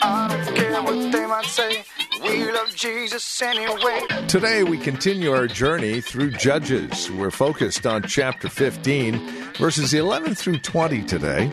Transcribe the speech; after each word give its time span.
I 0.00 0.28
don't 0.28 0.56
care 0.56 0.82
what 0.82 1.12
they 1.12 1.26
might 1.26 1.46
say. 1.46 1.84
We 2.22 2.50
love 2.50 2.74
Jesus 2.74 3.42
anyway. 3.42 4.00
Today, 4.26 4.62
we 4.62 4.78
continue 4.78 5.32
our 5.32 5.46
journey 5.46 6.00
through 6.00 6.32
Judges. 6.32 7.10
We're 7.10 7.30
focused 7.30 7.86
on 7.86 8.02
chapter 8.02 8.48
15, 8.48 9.18
verses 9.54 9.94
11 9.94 10.34
through 10.34 10.58
20 10.58 11.02
today. 11.04 11.50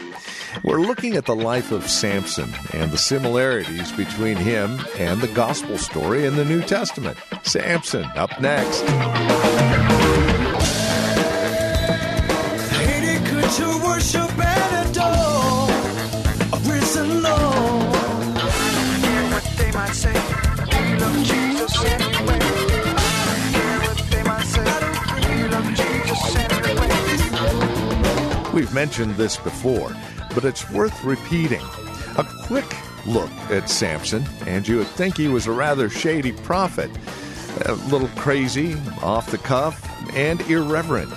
We're 0.64 0.82
looking 0.82 1.16
at 1.16 1.26
the 1.26 1.36
life 1.36 1.72
of 1.72 1.90
Samson 1.90 2.52
and 2.74 2.92
the 2.92 2.98
similarities 2.98 3.92
between 3.92 4.38
him 4.38 4.80
and 4.98 5.22
the 5.22 5.28
gospel 5.28 5.78
story 5.78 6.26
in 6.26 6.36
the 6.36 6.46
New 6.46 6.62
Testament. 6.62 7.18
Samson, 7.44 8.06
up 8.16 8.40
next. 8.40 9.65
Mentioned 28.76 29.16
this 29.16 29.38
before, 29.38 29.96
but 30.34 30.44
it's 30.44 30.70
worth 30.70 31.02
repeating. 31.06 31.62
A 32.18 32.28
quick 32.44 32.66
look 33.08 33.32
at 33.50 33.70
Samson, 33.70 34.26
and 34.46 34.68
you 34.68 34.80
would 34.80 34.88
think 34.88 35.16
he 35.16 35.30
was 35.30 35.48
a 35.48 35.52
rather 35.54 35.90
shady 35.90 36.34
prophet. 36.34 36.92
A 37.68 37.74
little 37.90 38.10
crazy, 38.18 38.76
off 39.02 39.32
the 39.32 39.38
cuff, 39.38 39.82
and 40.14 40.42
irreverent. 40.42 41.10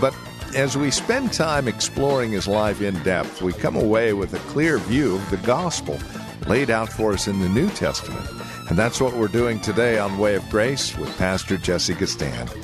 But 0.00 0.16
as 0.56 0.76
we 0.76 0.90
spend 0.90 1.32
time 1.32 1.68
exploring 1.68 2.32
his 2.32 2.48
life 2.48 2.82
in 2.82 3.00
depth, 3.04 3.40
we 3.40 3.52
come 3.52 3.76
away 3.76 4.12
with 4.12 4.34
a 4.34 4.50
clear 4.50 4.78
view 4.78 5.14
of 5.14 5.30
the 5.30 5.36
gospel 5.38 6.00
laid 6.48 6.70
out 6.70 6.92
for 6.92 7.12
us 7.12 7.28
in 7.28 7.38
the 7.38 7.48
New 7.48 7.70
Testament. 7.70 8.28
And 8.76 8.82
that's 8.82 9.00
what 9.00 9.16
we're 9.16 9.28
doing 9.28 9.58
today 9.58 9.98
on 9.98 10.18
Way 10.18 10.34
of 10.34 10.46
Grace 10.50 10.94
with 10.98 11.16
Pastor 11.16 11.56
Jesse 11.56 11.94
Gistand. 11.94 12.54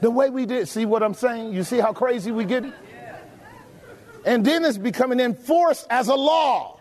the 0.00 0.10
way 0.10 0.30
we 0.30 0.46
did. 0.46 0.66
See 0.70 0.86
what 0.86 1.02
I'm 1.02 1.12
saying? 1.12 1.52
You 1.52 1.64
see 1.64 1.80
how 1.80 1.92
crazy 1.92 2.32
we 2.32 2.46
get? 2.46 2.64
And 4.24 4.42
then 4.42 4.64
it's 4.64 4.78
becoming 4.78 5.20
enforced 5.20 5.86
as 5.90 6.08
a 6.08 6.14
law. 6.14 6.80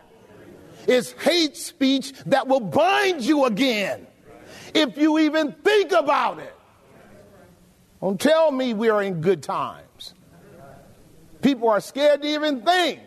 It's 0.87 1.11
hate 1.11 1.57
speech 1.57 2.13
that 2.27 2.47
will 2.47 2.61
bind 2.61 3.21
you 3.21 3.43
again 3.43 4.07
if 4.73 4.97
you 4.97 5.19
even 5.19 5.51
think 5.51 5.91
about 5.91 6.39
it. 6.39 6.55
Don't 8.01 8.19
tell 8.19 8.51
me 8.51 8.73
we 8.73 8.89
are 8.89 9.01
in 9.03 9.21
good 9.21 9.43
times. 9.43 10.13
People 11.41 11.69
are 11.69 11.81
scared 11.81 12.21
to 12.21 12.27
even 12.27 12.61
think. 12.61 12.99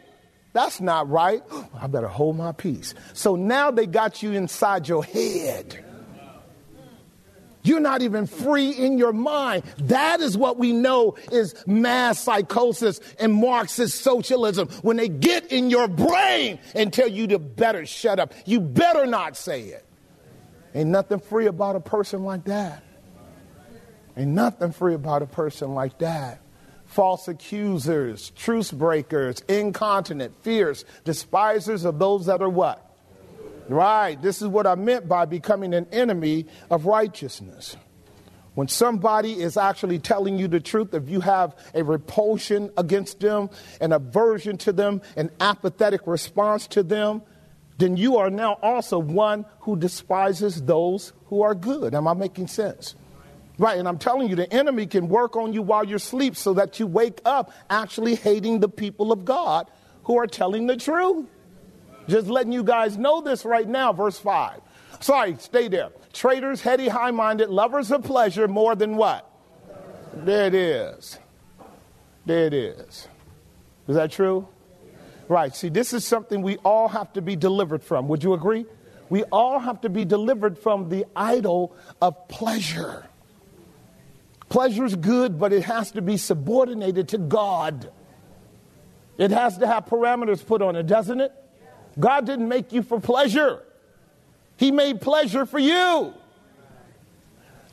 That's 0.53 0.81
not 0.81 1.09
right. 1.09 1.43
I 1.81 1.87
better 1.87 2.09
hold 2.09 2.37
my 2.37 2.53
peace. 2.53 2.95
So 3.15 3.37
now 3.37 3.71
they 3.71 3.87
got 3.87 4.23
you 4.23 4.33
inside 4.33 4.89
your 4.89 5.05
head. 5.05 5.85
You're 7.65 7.81
not 7.81 8.03
even 8.03 8.27
free 8.27 8.71
in 8.71 8.99
your 8.99 9.13
mind. 9.13 9.63
That 9.79 10.21
is 10.21 10.37
what 10.37 10.59
we 10.59 10.73
know 10.73 11.17
is 11.31 11.55
mass 11.67 12.19
psychosis 12.19 12.99
and 13.21 13.33
Marxist 13.33 14.01
socialism. 14.01 14.69
When 14.83 14.97
they 14.97 15.09
get 15.09 15.53
in 15.53 15.71
your 15.71 15.87
brain 15.87 16.59
and 16.75 16.93
tell 16.93 17.07
you 17.07 17.29
to 17.29 17.39
better 17.39 17.87
shut 17.87 18.19
up, 18.19 18.35
you 18.47 18.61
better 18.61 19.07
not 19.07 19.37
say 19.37 19.63
it. 19.63 19.85
Ain't 20.75 20.91
nothing 20.91 21.21
free 21.21 21.47
about 21.47 21.77
a 21.77 21.81
person 21.81 22.25
like 22.25 22.45
that. 22.47 22.83
Ain't 24.17 24.31
nothing 24.31 24.73
free 24.73 24.95
about 24.95 25.23
a 25.23 25.27
person 25.27 25.75
like 25.75 25.99
that. 25.99 26.41
False 26.87 27.29
accusers, 27.29 28.31
truce 28.31 28.71
breakers, 28.71 29.41
incontinent, 29.49 30.35
fierce, 30.43 30.85
despisers 31.05 31.85
of 31.85 31.99
those 31.99 32.27
that 32.27 32.43
are 32.43 32.49
what? 32.49 32.91
Right. 33.69 34.21
This 34.21 34.43
is 34.43 34.49
what 34.49 34.67
I 34.67 34.75
meant 34.75 35.09
by 35.09 35.25
becoming 35.25 35.73
an 35.73 35.87
enemy 35.93 36.47
of 36.71 36.85
righteousness. 36.85 37.77
When 38.55 38.69
somebody 38.69 39.41
is 39.41 39.57
actually 39.57 39.99
telling 39.99 40.39
you 40.39 40.47
the 40.47 40.61
truth, 40.61 40.93
if 40.93 41.09
you 41.09 41.21
have 41.21 41.57
a 41.73 41.83
repulsion 41.83 42.71
against 42.77 43.21
them, 43.21 43.49
an 43.81 43.93
aversion 43.93 44.59
to 44.59 44.73
them, 44.73 45.01
an 45.17 45.31
apathetic 45.41 46.07
response 46.07 46.67
to 46.69 46.83
them, 46.83 47.23
then 47.79 47.97
you 47.97 48.19
are 48.19 48.29
now 48.29 48.59
also 48.63 48.99
one 48.99 49.47
who 49.61 49.77
despises 49.77 50.63
those 50.63 51.15
who 51.27 51.41
are 51.41 51.55
good. 51.55 51.95
Am 51.95 52.07
I 52.07 52.13
making 52.13 52.49
sense? 52.49 52.95
Right, 53.59 53.79
and 53.79 53.87
I'm 53.87 53.99
telling 53.99 54.29
you, 54.29 54.37
the 54.37 54.53
enemy 54.53 54.87
can 54.87 55.09
work 55.09 55.37
on 55.37 55.53
you 55.53 55.63
while 55.63 55.85
you're 55.85 55.97
asleep 55.97 56.37
so 56.37 56.55
that 56.55 56.81
you 56.81 56.87
wake 56.87 57.21
up 57.25 57.53
actually 57.69 58.15
hating 58.15 58.61
the 58.61 58.69
people 58.69 59.13
of 59.13 59.25
God 59.25 59.71
who 60.05 60.19
are 60.19 60.27
telling 60.27 60.67
the 60.67 60.77
truth. 60.77 61.27
Just 62.09 62.27
letting 62.27 62.53
you 62.53 62.65
guys 62.65 62.97
know 62.97 63.21
this 63.21 63.45
right 63.45 63.69
now, 63.69 63.93
verse 63.93 64.19
5. 64.19 64.61
Sorry, 65.01 65.37
stay 65.39 65.69
there. 65.69 65.91
Traitors, 66.13 66.61
heady, 66.61 66.89
high 66.89 67.11
minded, 67.11 67.51
lovers 67.51 67.91
of 67.91 68.03
pleasure 68.03 68.49
more 68.49 68.75
than 68.75 68.97
what? 68.97 69.29
There 70.15 70.47
it 70.47 70.55
is. 70.55 71.19
There 72.27 72.47
it 72.47 72.55
is. 72.55 73.09
Is 73.89 73.97
that 73.97 74.13
true? 74.13 74.49
Right. 75.29 75.55
See, 75.55 75.69
this 75.69 75.93
is 75.93 76.05
something 76.05 76.43
we 76.43 76.57
all 76.59 76.89
have 76.89 77.13
to 77.15 77.23
be 77.23 77.37
delivered 77.37 77.83
from. 77.83 78.09
Would 78.09 78.23
you 78.23 78.35
agree? 78.35 78.67
We 79.09 79.25
all 79.25 79.59
have 79.59 79.81
to 79.83 79.89
be 79.89 80.05
delivered 80.05 80.59
from 80.59 80.89
the 80.89 81.07
idol 81.15 81.77
of 82.01 82.29
pleasure. 82.29 83.07
Pleasure 84.53 84.85
is 84.85 84.95
good, 84.95 85.39
but 85.39 85.55
it 85.55 85.63
has 85.63 85.93
to 85.93 86.03
be 86.03 86.19
subordinated 86.19 87.09
to 87.09 87.17
God. 87.17 87.91
It 89.17 89.31
has 89.31 89.57
to 89.57 89.67
have 89.67 89.87
parameters 89.87 90.45
put 90.45 90.61
on 90.61 90.77
it, 90.77 90.87
doesn't 90.87 91.23
it? 91.23 91.33
God 91.99 92.27
didn't 92.27 92.49
make 92.49 92.71
you 92.71 92.83
for 92.83 93.01
pleasure, 93.01 93.63
He 94.59 94.71
made 94.71 95.01
pleasure 95.01 95.47
for 95.47 95.59
you. 95.59 96.13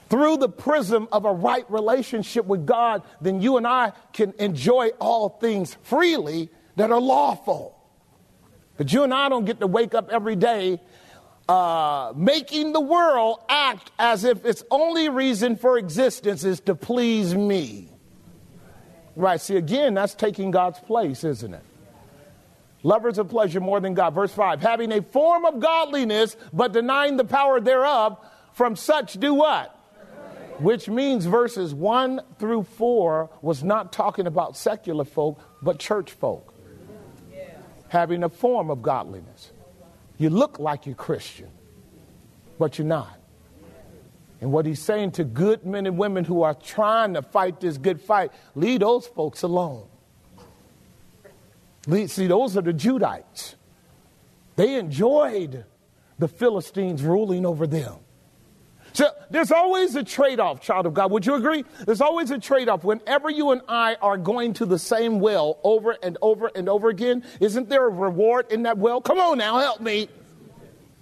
Through 0.09 0.37
the 0.37 0.47
prism 0.47 1.09
of 1.11 1.25
a 1.25 1.33
right 1.33 1.69
relationship 1.69 2.45
with 2.45 2.65
God, 2.65 3.03
then 3.19 3.41
you 3.41 3.57
and 3.57 3.67
I 3.67 3.91
can 4.13 4.33
enjoy 4.39 4.91
all 5.01 5.27
things 5.27 5.75
freely 5.83 6.49
that 6.77 6.91
are 6.91 7.01
lawful. 7.01 7.77
But 8.77 8.93
you 8.93 9.03
and 9.03 9.13
I 9.13 9.27
don't 9.27 9.43
get 9.43 9.59
to 9.59 9.67
wake 9.67 9.93
up 9.93 10.07
every 10.09 10.37
day 10.37 10.79
uh, 11.49 12.13
making 12.15 12.73
the 12.73 12.79
world 12.79 13.39
act 13.49 13.89
as 13.97 14.23
if 14.23 14.45
its 14.45 14.63
only 14.69 15.09
reason 15.09 15.55
for 15.55 15.79
existence 15.79 16.43
is 16.43 16.59
to 16.59 16.75
please 16.75 17.33
me. 17.33 17.89
Right, 19.15 19.41
see, 19.41 19.57
again, 19.57 19.95
that's 19.95 20.13
taking 20.13 20.51
God's 20.51 20.79
place, 20.79 21.23
isn't 21.23 21.51
it? 21.51 21.63
Lovers 22.83 23.17
of 23.17 23.29
pleasure 23.29 23.59
more 23.59 23.79
than 23.79 23.95
God. 23.95 24.13
Verse 24.13 24.31
5 24.31 24.61
having 24.61 24.91
a 24.91 25.01
form 25.01 25.43
of 25.43 25.59
godliness, 25.59 26.37
but 26.53 26.71
denying 26.71 27.17
the 27.17 27.25
power 27.25 27.59
thereof, 27.59 28.17
from 28.53 28.75
such 28.75 29.13
do 29.13 29.33
what? 29.33 29.75
Which 30.59 30.87
means 30.87 31.25
verses 31.25 31.73
1 31.73 32.21
through 32.37 32.63
4 32.63 33.29
was 33.41 33.63
not 33.63 33.91
talking 33.91 34.27
about 34.27 34.55
secular 34.55 35.03
folk, 35.03 35.41
but 35.63 35.79
church 35.79 36.11
folk. 36.11 36.53
Having 37.87 38.23
a 38.23 38.29
form 38.29 38.69
of 38.69 38.83
godliness. 38.83 39.51
You 40.19 40.29
look 40.29 40.59
like 40.59 40.85
you're 40.85 40.93
Christian, 40.93 41.49
but 42.59 42.77
you're 42.77 42.85
not. 42.85 43.19
And 44.41 44.51
what 44.51 44.65
he's 44.65 44.81
saying 44.81 45.11
to 45.13 45.23
good 45.23 45.65
men 45.65 45.85
and 45.85 45.97
women 45.97 46.23
who 46.25 46.43
are 46.43 46.53
trying 46.53 47.15
to 47.15 47.21
fight 47.21 47.59
this 47.59 47.77
good 47.77 47.99
fight, 47.99 48.31
leave 48.53 48.81
those 48.81 49.07
folks 49.07 49.41
alone. 49.41 49.87
See, 52.07 52.27
those 52.27 52.55
are 52.55 52.61
the 52.61 52.73
Judites. 52.73 53.55
They 54.55 54.75
enjoyed 54.75 55.65
the 56.19 56.27
Philistines 56.27 57.01
ruling 57.01 57.45
over 57.45 57.65
them. 57.65 57.95
So 58.93 59.09
there's 59.29 59.51
always 59.51 59.95
a 59.95 60.03
trade 60.03 60.39
off, 60.39 60.61
child 60.61 60.85
of 60.85 60.93
God. 60.93 61.11
Would 61.11 61.25
you 61.25 61.35
agree? 61.35 61.63
There's 61.85 62.01
always 62.01 62.31
a 62.31 62.39
trade 62.39 62.69
off. 62.69 62.83
Whenever 62.83 63.29
you 63.29 63.51
and 63.51 63.61
I 63.67 63.95
are 64.01 64.17
going 64.17 64.53
to 64.53 64.65
the 64.65 64.79
same 64.79 65.19
well 65.19 65.59
over 65.63 65.95
and 66.01 66.17
over 66.21 66.51
and 66.53 66.67
over 66.67 66.89
again, 66.89 67.23
isn't 67.39 67.69
there 67.69 67.85
a 67.85 67.89
reward 67.89 68.51
in 68.51 68.63
that 68.63 68.77
well? 68.77 69.01
Come 69.01 69.19
on 69.19 69.37
now, 69.37 69.59
help 69.59 69.81
me. 69.81 70.09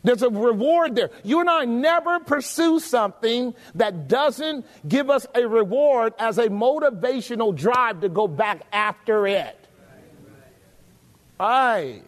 There's 0.03 0.21
a 0.21 0.29
reward 0.29 0.95
there. 0.95 1.09
You 1.23 1.41
and 1.41 1.49
I 1.49 1.65
never 1.65 2.19
pursue 2.19 2.79
something 2.79 3.53
that 3.75 4.07
doesn't 4.07 4.65
give 4.87 5.09
us 5.09 5.25
a 5.35 5.45
reward 5.47 6.13
as 6.17 6.37
a 6.37 6.47
motivational 6.47 7.53
drive 7.55 8.01
to 8.01 8.09
go 8.09 8.27
back 8.27 8.61
after 8.71 9.27
it. 9.27 9.57
Aye. 11.39 12.01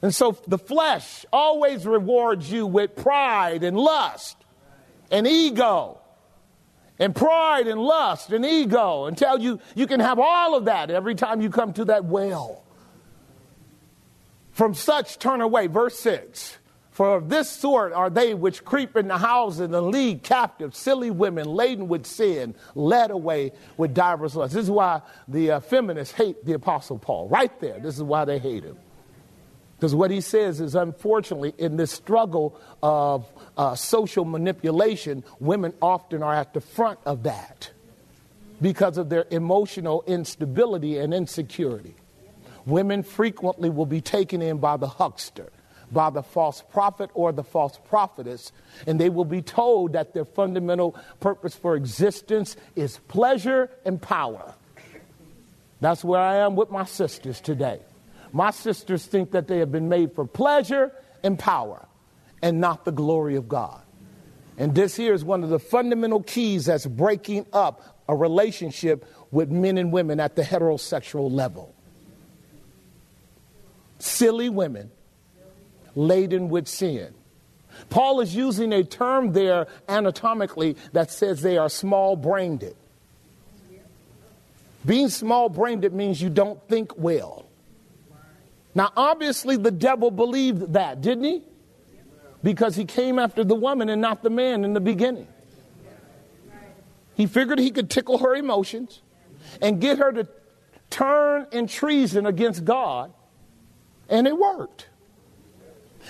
And 0.00 0.14
so 0.14 0.38
the 0.46 0.58
flesh 0.58 1.26
always 1.32 1.86
rewards 1.86 2.50
you 2.50 2.66
with 2.66 2.96
pride 2.96 3.64
and 3.64 3.76
lust 3.76 4.36
and 5.10 5.26
ego 5.26 6.00
and 6.98 7.14
pride 7.14 7.66
and 7.66 7.80
lust 7.80 8.32
and 8.32 8.44
ego 8.44 9.10
tell 9.10 9.38
you 9.40 9.60
you 9.74 9.86
can 9.86 10.00
have 10.00 10.18
all 10.18 10.54
of 10.54 10.64
that 10.66 10.90
every 10.90 11.14
time 11.14 11.40
you 11.40 11.50
come 11.50 11.72
to 11.72 11.84
that 11.86 12.04
well. 12.04 12.64
From 14.52 14.74
such 14.74 15.18
turn 15.18 15.40
away. 15.40 15.68
Verse 15.68 15.98
6. 16.00 16.58
For 16.90 17.14
of 17.14 17.28
this 17.28 17.48
sort 17.48 17.92
are 17.92 18.10
they 18.10 18.34
which 18.34 18.64
creep 18.64 18.96
in 18.96 19.06
the 19.06 19.18
houses 19.18 19.60
and 19.60 19.86
lead 19.86 20.24
captive 20.24 20.74
silly 20.74 21.12
women 21.12 21.46
laden 21.46 21.86
with 21.86 22.06
sin, 22.06 22.56
led 22.74 23.12
away 23.12 23.52
with 23.76 23.94
divers 23.94 24.34
lusts. 24.34 24.56
This 24.56 24.64
is 24.64 24.70
why 24.70 25.02
the 25.28 25.52
uh, 25.52 25.60
feminists 25.60 26.12
hate 26.12 26.44
the 26.44 26.54
Apostle 26.54 26.98
Paul. 26.98 27.28
Right 27.28 27.56
there. 27.60 27.78
This 27.78 27.94
is 27.94 28.02
why 28.02 28.24
they 28.24 28.40
hate 28.40 28.64
him. 28.64 28.76
Because 29.78 29.94
what 29.94 30.10
he 30.10 30.20
says 30.20 30.60
is, 30.60 30.74
unfortunately, 30.74 31.54
in 31.56 31.76
this 31.76 31.92
struggle 31.92 32.60
of 32.82 33.30
uh, 33.56 33.76
social 33.76 34.24
manipulation, 34.24 35.22
women 35.38 35.72
often 35.80 36.22
are 36.22 36.34
at 36.34 36.52
the 36.52 36.60
front 36.60 36.98
of 37.06 37.22
that 37.22 37.70
because 38.60 38.98
of 38.98 39.08
their 39.08 39.24
emotional 39.30 40.02
instability 40.08 40.98
and 40.98 41.14
insecurity. 41.14 41.94
Women 42.66 43.04
frequently 43.04 43.70
will 43.70 43.86
be 43.86 44.00
taken 44.00 44.42
in 44.42 44.58
by 44.58 44.76
the 44.76 44.88
huckster 44.88 45.50
by 45.90 46.10
the 46.10 46.22
false 46.22 46.62
prophet 46.70 47.10
or 47.14 47.32
the 47.32 47.42
false 47.44 47.78
prophetess, 47.88 48.52
and 48.86 49.00
they 49.00 49.08
will 49.08 49.24
be 49.24 49.42
told 49.42 49.92
that 49.94 50.14
their 50.14 50.24
fundamental 50.24 50.96
purpose 51.20 51.54
for 51.54 51.76
existence 51.76 52.56
is 52.76 52.98
pleasure 53.08 53.70
and 53.84 54.00
power. 54.00 54.54
That's 55.80 56.04
where 56.04 56.20
I 56.20 56.36
am 56.36 56.56
with 56.56 56.70
my 56.70 56.84
sisters 56.84 57.40
today. 57.40 57.80
My 58.32 58.50
sisters 58.50 59.06
think 59.06 59.32
that 59.32 59.48
they 59.48 59.58
have 59.58 59.72
been 59.72 59.88
made 59.88 60.14
for 60.14 60.24
pleasure 60.26 60.92
and 61.22 61.38
power 61.38 61.86
and 62.42 62.60
not 62.60 62.84
the 62.84 62.92
glory 62.92 63.36
of 63.36 63.48
God. 63.48 63.82
And 64.56 64.74
this 64.74 64.96
here 64.96 65.14
is 65.14 65.24
one 65.24 65.44
of 65.44 65.50
the 65.50 65.58
fundamental 65.58 66.22
keys 66.22 66.66
that's 66.66 66.86
breaking 66.86 67.46
up 67.52 68.02
a 68.08 68.14
relationship 68.14 69.06
with 69.30 69.50
men 69.50 69.78
and 69.78 69.92
women 69.92 70.20
at 70.20 70.34
the 70.34 70.42
heterosexual 70.42 71.30
level. 71.30 71.74
Silly 73.98 74.48
women 74.48 74.90
laden 75.94 76.48
with 76.48 76.68
sin. 76.68 77.14
Paul 77.90 78.20
is 78.20 78.34
using 78.34 78.72
a 78.72 78.82
term 78.82 79.32
there 79.32 79.66
anatomically 79.88 80.76
that 80.92 81.10
says 81.10 81.42
they 81.42 81.58
are 81.58 81.68
small 81.68 82.16
brained. 82.16 82.74
Being 84.84 85.08
small 85.08 85.48
brained 85.48 85.90
means 85.92 86.20
you 86.20 86.30
don't 86.30 86.60
think 86.68 86.96
well. 86.96 87.47
Now, 88.78 88.92
obviously, 88.96 89.56
the 89.56 89.72
devil 89.72 90.12
believed 90.12 90.74
that, 90.74 91.00
didn't 91.00 91.24
he? 91.24 91.42
Because 92.44 92.76
he 92.76 92.84
came 92.84 93.18
after 93.18 93.42
the 93.42 93.56
woman 93.56 93.88
and 93.88 94.00
not 94.00 94.22
the 94.22 94.30
man 94.30 94.64
in 94.64 94.72
the 94.72 94.80
beginning. 94.80 95.26
He 97.16 97.26
figured 97.26 97.58
he 97.58 97.72
could 97.72 97.90
tickle 97.90 98.18
her 98.18 98.36
emotions 98.36 99.02
and 99.60 99.80
get 99.80 99.98
her 99.98 100.12
to 100.12 100.28
turn 100.90 101.48
in 101.50 101.66
treason 101.66 102.24
against 102.24 102.64
God, 102.64 103.12
and 104.08 104.28
it 104.28 104.38
worked. 104.38 104.86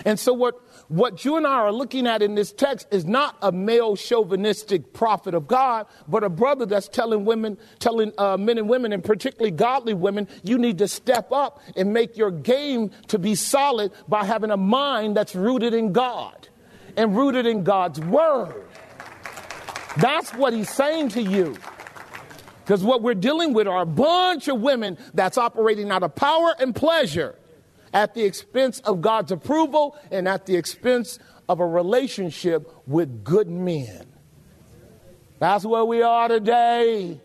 And 0.05 0.21
so, 0.21 0.35
what, 0.35 0.61
what 0.89 1.23
you 1.23 1.37
and 1.37 1.47
I 1.47 1.53
are 1.53 1.73
looking 1.73 2.07
at 2.07 2.23
in 2.23 2.35
this 2.35 2.51
text 2.51 2.89
is 2.91 3.05
not 3.05 3.37
a 3.43 3.53
male 3.53 3.95
chauvinistic 3.95 4.95
prophet 4.95 5.35
of 5.35 5.47
God, 5.47 5.87
but 6.09 6.25
a 6.25 6.31
brother 6.31 6.65
that's 6.65 6.89
telling 6.89 7.27
women, 7.27 7.59
telling 7.79 8.13
uh, 8.17 8.39
men 8.39 8.57
and 8.57 8.71
women, 8.71 8.93
and 8.93 9.05
particularly 9.05 9.51
godly 9.51 9.93
women, 9.93 10.27
you 10.43 10.57
need 10.57 10.79
to 10.79 10.89
step 10.89 11.31
up 11.31 11.61
and 11.77 11.93
make 11.93 12.17
your 12.17 12.31
game 12.31 12.91
to 13.09 13.19
be 13.19 13.35
solid 13.35 13.93
by 14.09 14.25
having 14.25 14.51
a 14.51 14.57
mind 14.57 15.15
that's 15.15 15.35
rooted 15.35 15.75
in 15.75 15.93
God 15.93 16.49
and 16.97 17.15
rooted 17.15 17.47
in 17.47 17.65
God's 17.65 18.01
word. 18.01 18.65
That's 19.99 20.31
what 20.33 20.55
he's 20.55 20.71
saying 20.71 21.11
to 21.11 21.23
you. 21.23 21.57
Because 22.65 22.83
what 22.83 23.03
we're 23.03 23.15
dealing 23.15 23.53
with 23.53 23.67
are 23.67 23.83
a 23.83 23.87
bunch 23.87 24.49
of 24.49 24.61
women 24.61 24.97
that's 25.13 25.37
operating 25.37 25.91
out 25.91 26.03
of 26.03 26.15
power 26.15 26.55
and 26.59 26.75
pleasure 26.75 27.35
at 27.93 28.15
the 28.15 28.25
expense 28.25 28.81
of 28.81 29.01
God's 29.01 29.33
approval 29.33 29.97
and 30.11 30.29
at 30.29 30.47
the 30.47 30.57
expense 30.57 31.19
of 31.49 31.61
a 31.61 31.67
relationship 31.67 32.71
with 32.87 33.25
good 33.25 33.49
men. 33.49 34.07
That's 35.39 35.65
where 35.65 35.85
we 35.85 36.03
are 36.03 36.29
today. 36.29 37.21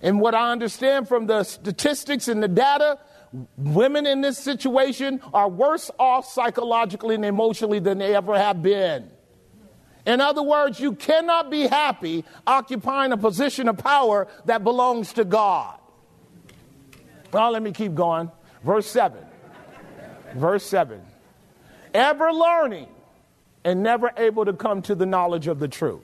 And 0.00 0.20
what 0.20 0.34
I 0.34 0.50
understand 0.50 1.08
from 1.08 1.26
the 1.26 1.44
statistics 1.44 2.28
and 2.28 2.42
the 2.42 2.48
data, 2.48 2.98
women 3.56 4.06
in 4.06 4.20
this 4.20 4.38
situation 4.38 5.20
are 5.32 5.48
worse 5.48 5.90
off 5.98 6.26
psychologically 6.26 7.14
and 7.14 7.24
emotionally 7.24 7.78
than 7.78 7.98
they 7.98 8.14
ever 8.14 8.36
have 8.36 8.62
been. 8.62 9.10
In 10.04 10.20
other 10.20 10.42
words, 10.42 10.80
you 10.80 10.94
cannot 10.94 11.50
be 11.50 11.68
happy 11.68 12.24
occupying 12.46 13.12
a 13.12 13.16
position 13.16 13.68
of 13.68 13.78
power 13.78 14.26
that 14.46 14.64
belongs 14.64 15.12
to 15.12 15.24
God. 15.24 15.78
Well, 17.32 17.52
let 17.52 17.62
me 17.62 17.70
keep 17.72 17.94
going. 17.94 18.30
Verse 18.64 18.86
7. 18.86 19.18
Verse 20.34 20.64
7. 20.64 21.00
Ever 21.94 22.32
learning 22.32 22.88
and 23.64 23.82
never 23.82 24.10
able 24.16 24.44
to 24.44 24.52
come 24.52 24.82
to 24.82 24.94
the 24.94 25.06
knowledge 25.06 25.46
of 25.46 25.58
the 25.58 25.68
truth. 25.68 26.02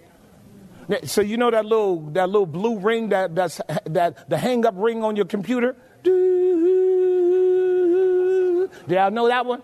So 1.05 1.21
you 1.21 1.37
know 1.37 1.51
that 1.51 1.67
little 1.67 2.01
that 2.11 2.29
little 2.29 2.47
blue 2.47 2.79
ring 2.79 3.11
that 3.11 3.35
that's 3.35 3.61
that 3.85 4.31
the 4.31 4.39
hang 4.39 4.65
up 4.65 4.75
ring 4.77 5.05
on 5.05 5.17
your 5.17 5.27
computer. 5.27 5.77
Do 8.89 8.95
y'all 8.95 9.11
know 9.11 9.29
that 9.29 9.45
one? 9.45 9.63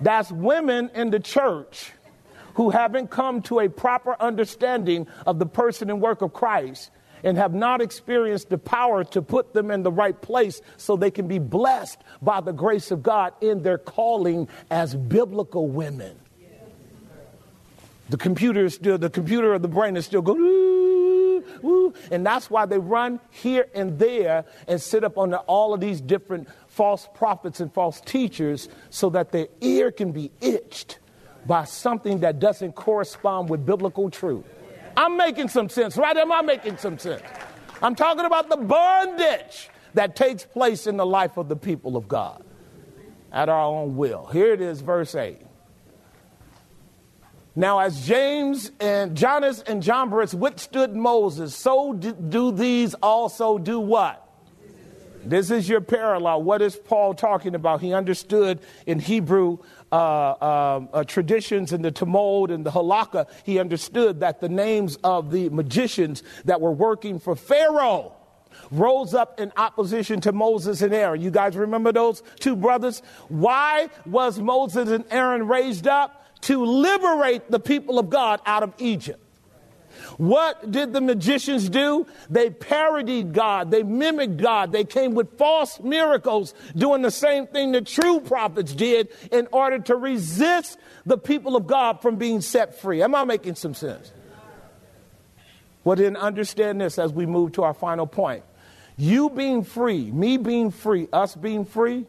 That's 0.00 0.32
women 0.32 0.90
in 0.94 1.10
the 1.10 1.20
church 1.20 1.92
who 2.54 2.70
haven't 2.70 3.10
come 3.10 3.42
to 3.42 3.60
a 3.60 3.68
proper 3.68 4.16
understanding 4.18 5.06
of 5.26 5.38
the 5.38 5.46
person 5.46 5.90
and 5.90 6.00
work 6.00 6.22
of 6.22 6.32
Christ 6.32 6.90
and 7.22 7.36
have 7.36 7.54
not 7.54 7.80
experienced 7.80 8.48
the 8.48 8.58
power 8.58 9.04
to 9.04 9.22
put 9.22 9.54
them 9.54 9.70
in 9.70 9.82
the 9.82 9.92
right 9.92 10.20
place 10.20 10.60
so 10.76 10.96
they 10.96 11.10
can 11.10 11.28
be 11.28 11.38
blessed 11.38 11.98
by 12.22 12.40
the 12.40 12.52
grace 12.52 12.90
of 12.90 13.02
God 13.02 13.32
in 13.40 13.62
their 13.62 13.78
calling 13.78 14.48
as 14.70 14.94
biblical 14.94 15.68
women. 15.68 16.18
The 18.08 18.16
computer 18.16 18.64
is 18.64 18.74
still, 18.74 18.96
the 18.96 19.10
computer 19.10 19.52
of 19.52 19.60
the 19.60 19.68
brain 19.68 19.96
is 19.96 20.06
still 20.06 20.22
going, 20.22 20.40
woo, 20.40 21.44
woo. 21.60 21.94
and 22.10 22.24
that's 22.24 22.48
why 22.48 22.64
they 22.64 22.78
run 22.78 23.20
here 23.30 23.66
and 23.74 23.98
there 23.98 24.46
and 24.66 24.80
sit 24.80 25.04
up 25.04 25.18
under 25.18 25.36
all 25.38 25.74
of 25.74 25.80
these 25.80 26.00
different 26.00 26.48
false 26.68 27.06
prophets 27.14 27.60
and 27.60 27.72
false 27.72 28.00
teachers 28.00 28.68
so 28.88 29.10
that 29.10 29.32
their 29.32 29.48
ear 29.60 29.92
can 29.92 30.12
be 30.12 30.30
itched 30.40 30.98
by 31.46 31.64
something 31.64 32.20
that 32.20 32.38
doesn't 32.38 32.72
correspond 32.72 33.50
with 33.50 33.66
biblical 33.66 34.10
truth. 34.10 34.44
I'm 34.98 35.16
making 35.16 35.46
some 35.46 35.68
sense, 35.68 35.96
right? 35.96 36.16
Am 36.16 36.32
I 36.32 36.42
making 36.42 36.76
some 36.78 36.98
sense? 36.98 37.22
I'm 37.80 37.94
talking 37.94 38.24
about 38.24 38.48
the 38.48 38.56
bondage 38.56 39.68
that 39.94 40.16
takes 40.16 40.44
place 40.44 40.88
in 40.88 40.96
the 40.96 41.06
life 41.06 41.36
of 41.36 41.48
the 41.48 41.54
people 41.54 41.96
of 41.96 42.08
God 42.08 42.44
at 43.30 43.48
our 43.48 43.64
own 43.64 43.96
will. 43.96 44.26
Here 44.26 44.52
it 44.52 44.60
is, 44.60 44.80
verse 44.80 45.14
8. 45.14 45.38
Now, 47.54 47.78
as 47.78 48.04
James 48.04 48.72
and 48.80 49.16
Jannes 49.16 49.60
and 49.60 49.84
Jambres 49.84 50.34
withstood 50.34 50.96
Moses, 50.96 51.54
so 51.54 51.92
do 51.92 52.50
these 52.50 52.94
also 52.94 53.56
do 53.56 53.78
what? 53.78 54.27
This 55.28 55.50
is 55.50 55.68
your 55.68 55.80
parallel. 55.80 56.42
What 56.42 56.62
is 56.62 56.76
Paul 56.76 57.14
talking 57.14 57.54
about? 57.54 57.80
He 57.80 57.92
understood 57.92 58.60
in 58.86 58.98
Hebrew 58.98 59.58
uh, 59.92 59.94
uh, 59.94 60.86
uh, 60.92 61.04
traditions 61.04 61.72
and 61.72 61.84
the 61.84 61.90
Talmud 61.90 62.50
and 62.50 62.64
the 62.64 62.70
Halakha, 62.70 63.26
he 63.44 63.58
understood 63.58 64.20
that 64.20 64.40
the 64.40 64.48
names 64.48 64.96
of 65.04 65.30
the 65.30 65.48
magicians 65.50 66.22
that 66.44 66.60
were 66.60 66.72
working 66.72 67.18
for 67.18 67.36
Pharaoh 67.36 68.14
rose 68.70 69.14
up 69.14 69.38
in 69.40 69.52
opposition 69.56 70.20
to 70.22 70.32
Moses 70.32 70.82
and 70.82 70.92
Aaron. 70.92 71.20
You 71.20 71.30
guys 71.30 71.56
remember 71.56 71.92
those 71.92 72.22
two 72.40 72.56
brothers? 72.56 73.02
Why 73.28 73.88
was 74.06 74.38
Moses 74.38 74.88
and 74.88 75.04
Aaron 75.10 75.46
raised 75.46 75.86
up? 75.86 76.24
To 76.42 76.64
liberate 76.64 77.50
the 77.50 77.58
people 77.58 77.98
of 77.98 78.10
God 78.10 78.40
out 78.46 78.62
of 78.62 78.72
Egypt. 78.78 79.27
What 80.16 80.70
did 80.70 80.92
the 80.92 81.00
magicians 81.00 81.68
do? 81.68 82.06
They 82.30 82.50
parodied 82.50 83.32
God, 83.32 83.70
they 83.70 83.82
mimicked 83.82 84.36
God, 84.36 84.72
they 84.72 84.84
came 84.84 85.14
with 85.14 85.38
false 85.38 85.80
miracles, 85.80 86.54
doing 86.76 87.02
the 87.02 87.10
same 87.10 87.46
thing 87.46 87.72
the 87.72 87.80
true 87.80 88.20
prophets 88.20 88.74
did 88.74 89.08
in 89.30 89.48
order 89.52 89.78
to 89.80 89.96
resist 89.96 90.78
the 91.06 91.18
people 91.18 91.56
of 91.56 91.66
God 91.66 92.02
from 92.02 92.16
being 92.16 92.40
set 92.40 92.80
free. 92.80 93.02
Am 93.02 93.14
I 93.14 93.24
making 93.24 93.54
some 93.54 93.74
sense? 93.74 94.12
Well, 95.84 95.96
then 95.96 96.16
understand 96.16 96.80
this 96.80 96.98
as 96.98 97.12
we 97.12 97.26
move 97.26 97.52
to 97.52 97.62
our 97.62 97.74
final 97.74 98.06
point. 98.06 98.44
You 98.96 99.30
being 99.30 99.62
free, 99.62 100.10
me 100.10 100.36
being 100.36 100.70
free, 100.70 101.08
us 101.12 101.34
being 101.34 101.64
free 101.64 102.06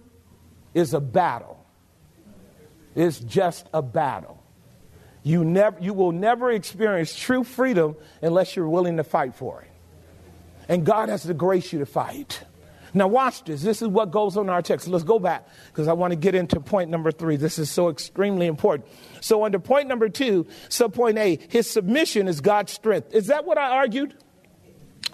is 0.74 0.94
a 0.94 1.00
battle. 1.00 1.64
It's 2.96 3.20
just 3.20 3.68
a 3.74 3.82
battle. 3.82 4.39
You, 5.30 5.46
never, 5.46 5.80
you 5.80 5.94
will 5.94 6.12
never 6.12 6.50
experience 6.50 7.16
true 7.16 7.44
freedom 7.44 7.96
unless 8.20 8.56
you're 8.56 8.68
willing 8.68 8.98
to 8.98 9.04
fight 9.04 9.36
for 9.36 9.62
it. 9.62 9.68
And 10.68 10.84
God 10.84 11.10
has 11.10 11.22
to 11.22 11.36
grace 11.36 11.72
you 11.72 11.78
to 11.78 11.86
fight. 11.86 12.44
Now, 12.96 13.08
watch 13.08 13.44
this. 13.44 13.62
This 13.62 13.84
is 13.84 13.90
what 13.90 14.10
goes 14.10 14.38
on 14.38 14.46
in 14.46 14.50
our 14.50 14.64
text. 14.64 14.88
Let's 14.88 15.04
go 15.04 15.20
back 15.20 15.48
because 15.68 15.88
I 15.88 15.94
want 15.94 16.14
to 16.14 16.16
get 16.16 16.34
into 16.34 16.60
point 16.60 16.90
number 16.90 17.12
three. 17.12 17.36
This 17.36 17.60
is 17.60 17.70
so 17.70 17.90
extremely 17.90 18.48
important. 18.48 18.90
So, 19.22 19.46
under 19.46 19.60
point 19.60 19.88
number 19.88 20.10
two, 20.10 20.48
subpoint 20.70 21.20
A, 21.20 21.38
his 21.50 21.70
submission 21.70 22.28
is 22.28 22.42
God's 22.42 22.72
strength. 22.72 23.14
Is 23.14 23.28
that 23.28 23.46
what 23.46 23.60
I 23.60 23.70
argued? 23.70 24.16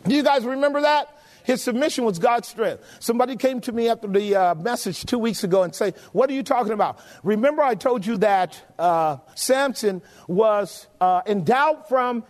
Do 0.08 0.16
you 0.16 0.24
guys 0.24 0.46
remember 0.46 0.80
that? 0.80 1.15
His 1.46 1.62
submission 1.62 2.04
was 2.04 2.20
God's 2.20 2.48
strength. 2.48 2.84
Somebody 3.00 3.36
came 3.36 3.62
to 3.62 3.72
me 3.72 3.88
after 3.88 4.08
the 4.08 4.36
uh, 4.36 4.56
message 4.56 5.06
two 5.06 5.20
weeks 5.20 5.44
ago 5.44 5.64
and 5.64 5.74
say, 5.74 5.94
"What 6.12 6.30
are 6.30 6.34
you 6.34 6.44
talking 6.44 6.74
about?" 6.74 7.00
Remember, 7.24 7.62
I 7.62 7.76
told 7.76 8.06
you 8.06 8.18
that 8.18 8.62
uh, 8.78 9.18
Samson 9.36 10.02
was 10.28 10.88
uh, 11.00 11.22
endowed 11.26 11.88
from 11.88 12.24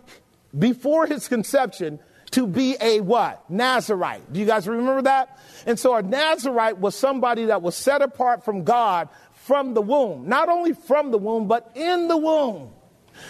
before 0.58 1.08
his 1.08 1.28
conception 1.28 2.00
to 2.32 2.46
be 2.46 2.76
a 2.82 3.00
what? 3.00 3.50
Nazarite. 3.50 4.32
Do 4.34 4.40
you 4.40 4.46
guys 4.46 4.68
remember 4.68 5.04
that? 5.04 5.40
And 5.66 5.80
so 5.80 5.96
a 5.96 6.02
Nazarite 6.02 6.78
was 6.78 6.96
somebody 6.96 7.46
that 7.46 7.62
was 7.62 7.76
set 7.76 8.02
apart 8.02 8.44
from 8.44 8.66
God 8.66 9.08
from 9.32 9.74
the 9.74 9.82
womb. 9.82 10.28
Not 10.28 10.50
only 10.50 10.74
from 10.74 11.12
the 11.12 11.18
womb, 11.18 11.48
but 11.48 11.72
in 11.76 12.10
the 12.10 12.18
womb 12.18 12.74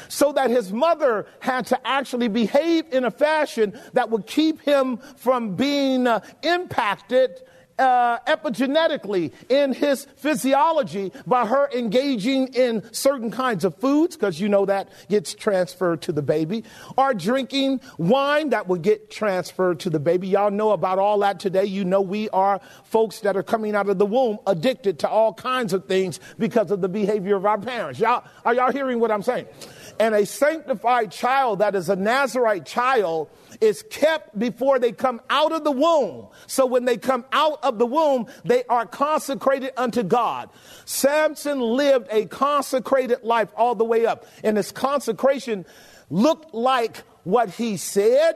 so 0.08 0.32
that 0.34 0.50
his 0.50 0.72
mother 0.72 1.26
had 1.40 1.66
to 1.68 1.88
actually 1.88 2.28
behave 2.28 2.86
in 2.92 3.06
a 3.06 3.12
fashion 3.12 3.80
that 3.94 4.10
would 4.10 4.26
keep 4.28 4.62
him 4.62 4.98
from 5.16 5.56
being 5.56 6.08
uh, 6.08 6.20
impacted 6.44 7.42
uh, 7.78 8.20
epigenetically 8.20 9.34
in 9.50 9.74
his 9.74 10.06
physiology 10.16 11.12
by 11.28 11.46
her 11.46 11.70
engaging 11.76 12.48
in 12.54 12.82
certain 12.94 13.32
kinds 13.32 13.66
of 13.66 13.76
foods, 13.80 14.16
because 14.16 14.40
you 14.40 14.48
know 14.48 14.66
that 14.66 14.90
gets 15.10 15.34
transferred 15.34 16.02
to 16.02 16.12
the 16.12 16.22
baby, 16.22 16.64
or 16.98 17.14
drinking 17.14 17.82
wine 17.98 18.50
that 18.50 18.68
would 18.68 18.82
get 18.82 19.12
transferred 19.12 19.80
to 19.80 19.90
the 19.90 20.00
baby. 20.00 20.28
Y'all 20.28 20.52
know 20.52 20.72
about 20.72 21.00
all 21.00 21.20
that 21.20 21.40
today. 21.40 21.66
You 21.66 21.84
know 21.84 22.02
we 22.02 22.30
are 22.30 22.62
folks 22.86 23.20
that 23.22 23.36
are 23.36 23.44
coming 23.44 23.76
out 23.76 23.90
of 23.90 23.98
the 23.98 24.06
womb 24.06 24.40
addicted 24.48 25.00
to 25.00 25.10
all 25.10 25.34
kinds 25.34 25.74
of 25.74 25.86
things 25.86 26.20
because 26.40 26.72
of 26.72 26.82
the 26.82 26.90
behavior 26.90 27.36
of 27.36 27.46
our 27.46 27.60
parents. 27.60 28.00
Y'all, 28.00 28.24
are 28.46 28.54
y'all 28.54 28.72
hearing 28.72 29.00
what 29.00 29.12
I'm 29.12 29.22
saying? 29.22 29.48
And 30.00 30.14
a 30.14 30.26
sanctified 30.26 31.12
child 31.12 31.60
that 31.60 31.76
is 31.76 31.90
a 31.90 31.96
Nazarite 31.96 32.66
child 32.66 33.30
is 33.62 33.84
kept 33.90 34.38
before 34.38 34.80
they 34.80 34.92
come 34.92 35.22
out 35.30 35.52
of 35.52 35.64
the 35.64 35.72
womb. 35.72 36.28
So 36.48 36.66
when 36.66 36.86
they 36.86 36.98
come 36.98 37.26
out 37.32 37.64
of 37.64 37.78
the 37.80 37.86
womb, 37.86 38.28
they 38.44 38.64
are 38.66 38.86
consecrated 38.86 39.72
unto 39.78 40.04
God. 40.04 40.50
Samson 40.86 41.60
lived 41.60 42.08
a 42.12 42.26
consecrated 42.26 43.24
life 43.24 43.50
all 43.56 43.76
the 43.76 43.86
way 43.86 44.06
up. 44.06 44.26
And 44.44 44.58
his 44.58 44.72
consecration 44.72 45.66
looked 46.10 46.54
like 46.54 46.98
what 47.24 47.50
he 47.50 47.78
said, 47.78 48.36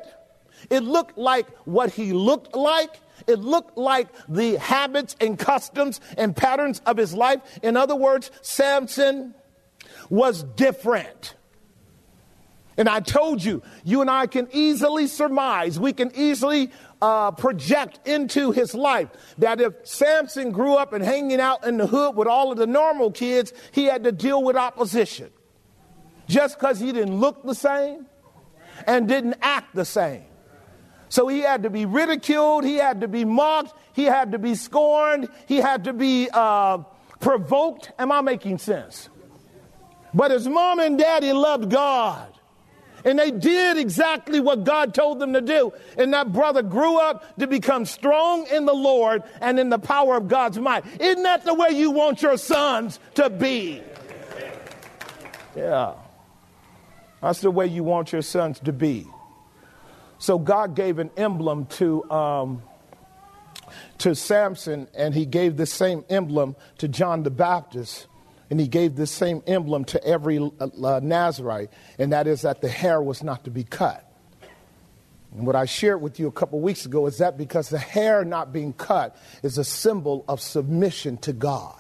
it 0.70 0.84
looked 0.84 1.18
like 1.18 1.48
what 1.66 1.92
he 1.92 2.14
looked 2.14 2.56
like. 2.56 3.00
It 3.28 3.40
looked 3.40 3.78
like 3.78 4.08
the 4.28 4.56
habits 4.56 5.16
and 5.20 5.38
customs 5.38 6.02
and 6.18 6.36
patterns 6.36 6.82
of 6.86 6.98
his 6.98 7.14
life. 7.14 7.42
In 7.62 7.78
other 7.78 7.96
words, 7.96 8.32
Samson 8.42 9.36
was 10.10 10.44
different. 10.44 11.36
And 12.80 12.88
I 12.88 13.02
told 13.02 13.44
you, 13.44 13.62
you 13.84 14.00
and 14.00 14.10
I 14.10 14.26
can 14.26 14.48
easily 14.54 15.06
surmise, 15.08 15.78
we 15.78 15.92
can 15.92 16.14
easily 16.16 16.72
uh, 17.02 17.32
project 17.32 18.00
into 18.08 18.52
his 18.52 18.74
life 18.74 19.10
that 19.38 19.60
if 19.60 19.74
Samson 19.84 20.54
grew 20.54 20.76
up 20.76 20.94
and 20.94 21.04
hanging 21.04 21.42
out 21.42 21.68
in 21.68 21.76
the 21.76 21.86
hood 21.86 22.16
with 22.16 22.30
all 22.30 22.54
of 22.54 22.58
the 22.58 22.66
normal 22.66 23.12
kids, 23.12 23.52
he 23.74 23.84
had 23.84 24.06
to 24.06 24.14
deal 24.14 24.42
with 24.42 24.56
opposition. 24.56 25.30
Just 26.30 26.58
because 26.58 26.80
he 26.80 26.94
didn't 26.94 27.20
look 27.20 27.44
the 27.44 27.54
same 27.54 28.06
and 28.88 29.10
didn't 29.10 29.36
act 29.42 29.76
the 29.76 29.84
same. 29.84 30.24
So 31.10 31.28
he 31.28 31.42
had 31.42 31.64
to 31.64 31.70
be 31.70 31.86
ridiculed, 31.86 32.64
he 32.64 32.76
had 32.76 33.02
to 33.02 33.10
be 33.10 33.26
mocked, 33.26 33.74
he 33.92 34.06
had 34.06 34.32
to 34.32 34.40
be 34.40 34.56
scorned, 34.56 35.28
he 35.50 35.58
had 35.58 35.84
to 35.84 35.92
be 35.92 36.30
uh, 36.32 36.78
provoked. 37.20 37.92
Am 38.00 38.10
I 38.10 38.22
making 38.22 38.60
sense? 38.60 39.10
But 40.14 40.32
his 40.32 40.48
mom 40.48 40.80
and 40.80 40.98
daddy 40.98 41.34
loved 41.34 41.70
God. 41.70 42.39
And 43.06 43.18
they 43.18 43.32
did 43.32 43.78
exactly 43.78 44.40
what 44.40 44.64
God 44.64 44.94
told 44.94 45.20
them 45.20 45.34
to 45.34 45.42
do. 45.42 45.74
And 45.98 46.14
that 46.14 46.32
brother 46.34 46.62
grew 46.62 47.00
up 47.00 47.38
to 47.40 47.48
become 47.48 47.86
strong 47.86 48.48
in 48.48 48.66
the 48.66 48.74
Lord 48.74 49.24
and 49.42 49.60
in 49.60 49.70
the 49.70 49.80
power 49.80 50.18
of 50.18 50.28
God's 50.28 50.60
might. 50.60 50.86
Isn't 51.00 51.24
that 51.24 51.46
the 51.46 51.54
way 51.54 51.70
you 51.72 51.92
want 51.92 52.22
your 52.22 52.38
sons 52.38 53.00
to 53.16 53.30
be? 53.30 53.82
Yeah. 55.56 55.94
That's 57.22 57.42
the 57.42 57.52
way 57.52 57.68
you 57.68 57.84
want 57.84 58.12
your 58.12 58.22
sons 58.22 58.60
to 58.62 58.74
be. 58.74 59.06
So 60.20 60.38
God 60.38 60.76
gave 60.76 61.00
an 61.00 61.12
emblem 61.16 61.66
to, 61.68 62.10
um, 62.12 62.62
to 64.00 64.16
Samson, 64.16 64.88
and 64.94 65.14
he 65.14 65.26
gave 65.26 65.56
the 65.56 65.66
same 65.66 66.04
emblem 66.10 66.56
to 66.80 66.88
John 66.88 67.24
the 67.24 67.32
Baptist. 67.32 68.08
And 68.50 68.60
he 68.60 68.68
gave 68.68 68.96
this 68.96 69.12
same 69.12 69.44
emblem 69.46 69.86
to 69.86 70.04
every 70.04 70.40
uh, 70.40 70.50
uh, 70.84 71.00
Nazarite, 71.04 71.70
and 72.00 72.14
that 72.14 72.28
is 72.28 72.42
that 72.42 72.62
the 72.62 72.70
hair 72.70 73.02
was 73.02 73.24
not 73.24 73.44
to 73.44 73.52
be 73.52 73.64
cut. 73.64 74.06
And 75.36 75.46
what 75.46 75.56
I 75.56 75.66
shared 75.66 76.02
with 76.02 76.20
you 76.20 76.28
a 76.28 76.32
couple 76.32 76.60
weeks 76.60 76.86
ago 76.86 77.06
is 77.06 77.20
that 77.20 77.38
because 77.38 77.70
the 77.70 77.78
hair 77.78 78.26
not 78.26 78.52
being 78.52 78.74
cut 78.74 79.16
is 79.44 79.58
a 79.58 79.64
symbol 79.64 80.26
of 80.28 80.42
submission 80.42 81.18
to 81.18 81.34
God. 81.34 81.76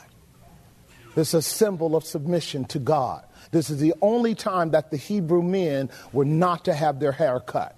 It's 1.15 1.33
a 1.33 1.41
symbol 1.41 1.95
of 1.95 2.05
submission 2.05 2.65
to 2.65 2.79
God. 2.79 3.25
This 3.51 3.69
is 3.69 3.79
the 3.79 3.95
only 4.01 4.35
time 4.35 4.71
that 4.71 4.91
the 4.91 4.97
Hebrew 4.97 5.41
men 5.41 5.89
were 6.13 6.25
not 6.25 6.65
to 6.65 6.73
have 6.73 6.99
their 6.99 7.11
hair 7.11 7.39
cut. 7.39 7.75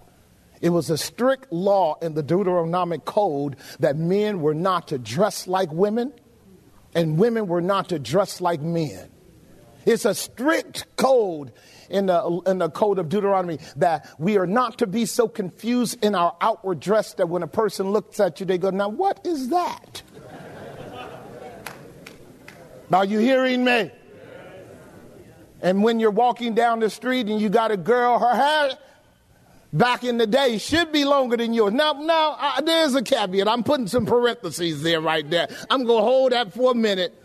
It 0.59 0.69
was 0.69 0.89
a 0.89 0.97
strict 0.97 1.51
law 1.51 1.97
in 2.01 2.13
the 2.13 2.21
Deuteronomic 2.21 3.05
code 3.05 3.55
that 3.79 3.95
men 3.95 4.41
were 4.41 4.53
not 4.53 4.89
to 4.89 4.99
dress 4.99 5.47
like 5.47 5.71
women 5.71 6.13
and 6.93 7.17
women 7.17 7.47
were 7.47 7.61
not 7.61 7.89
to 7.89 7.99
dress 7.99 8.41
like 8.41 8.61
men. 8.61 9.09
It's 9.85 10.05
a 10.05 10.13
strict 10.13 10.85
code 10.95 11.51
in 11.89 12.05
the, 12.05 12.41
in 12.45 12.59
the 12.59 12.69
code 12.69 12.99
of 12.99 13.09
Deuteronomy 13.09 13.59
that 13.77 14.07
we 14.19 14.37
are 14.37 14.47
not 14.47 14.77
to 14.79 14.87
be 14.87 15.05
so 15.05 15.27
confused 15.27 16.03
in 16.03 16.15
our 16.15 16.35
outward 16.39 16.79
dress 16.79 17.13
that 17.15 17.29
when 17.29 17.43
a 17.43 17.47
person 17.47 17.91
looks 17.91 18.19
at 18.19 18.39
you, 18.39 18.45
they 18.45 18.57
go, 18.57 18.69
Now, 18.69 18.89
what 18.89 19.25
is 19.25 19.49
that? 19.49 20.03
Are 22.93 23.05
you 23.05 23.19
hearing 23.19 23.63
me? 23.63 23.91
And 25.61 25.83
when 25.83 25.99
you're 25.99 26.11
walking 26.11 26.55
down 26.55 26.79
the 26.79 26.89
street 26.89 27.27
and 27.27 27.39
you 27.39 27.49
got 27.49 27.71
a 27.71 27.77
girl, 27.77 28.19
her 28.19 28.35
hair 28.35 28.77
back 29.73 30.03
in 30.03 30.17
the 30.17 30.27
day 30.27 30.57
should 30.57 30.91
be 30.91 31.05
longer 31.05 31.37
than 31.37 31.53
yours. 31.53 31.73
Now, 31.73 31.93
now 31.93 32.37
uh, 32.39 32.61
there's 32.61 32.95
a 32.95 33.01
caveat. 33.01 33.47
I'm 33.47 33.63
putting 33.63 33.87
some 33.87 34.05
parentheses 34.05 34.83
there 34.83 35.01
right 35.01 35.27
there. 35.29 35.47
I'm 35.69 35.85
going 35.85 35.99
to 35.99 36.05
hold 36.05 36.31
that 36.31 36.53
for 36.53 36.71
a 36.71 36.75
minute. 36.75 37.17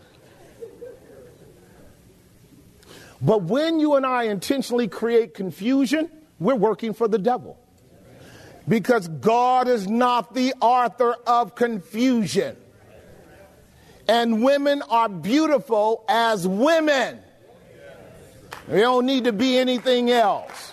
But 3.20 3.42
when 3.42 3.80
you 3.80 3.94
and 3.94 4.04
I 4.04 4.24
intentionally 4.24 4.88
create 4.88 5.34
confusion, 5.34 6.10
we're 6.38 6.54
working 6.54 6.92
for 6.92 7.08
the 7.08 7.18
devil. 7.18 7.58
Because 8.68 9.08
God 9.08 9.68
is 9.68 9.88
not 9.88 10.34
the 10.34 10.52
author 10.60 11.14
of 11.26 11.54
confusion. 11.54 12.56
And 14.08 14.44
women 14.44 14.82
are 14.82 15.08
beautiful 15.08 16.04
as 16.08 16.46
women. 16.46 17.20
They 18.68 18.80
don't 18.80 19.06
need 19.06 19.24
to 19.24 19.32
be 19.32 19.58
anything 19.58 20.10
else. 20.10 20.72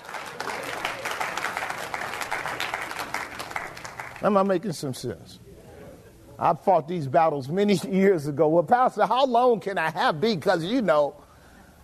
Am 4.24 4.38
I 4.38 4.44
making 4.44 4.72
some 4.72 4.94
sense? 4.94 5.39
I 6.39 6.53
fought 6.53 6.88
these 6.88 7.08
battles 7.08 7.50
many 7.50 7.75
years 7.92 8.27
ago. 8.27 8.48
Well, 8.48 8.63
Pastor, 8.63 9.06
how 9.06 9.25
long 9.25 9.60
can 9.60 9.77
I 9.77 9.92
have 9.92 10.20
been? 10.20 10.39
Because 10.39 10.63
you 10.63 10.82
know, 10.82 11.15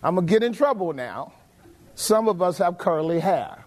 I'm 0.01 0.15
going 0.15 0.25
to 0.27 0.31
get 0.31 0.43
in 0.43 0.53
trouble 0.53 0.93
now. 0.93 1.34
Some 1.96 2.27
of 2.29 2.41
us 2.41 2.58
have 2.60 2.77
curly 2.77 3.19
hair. 3.19 3.65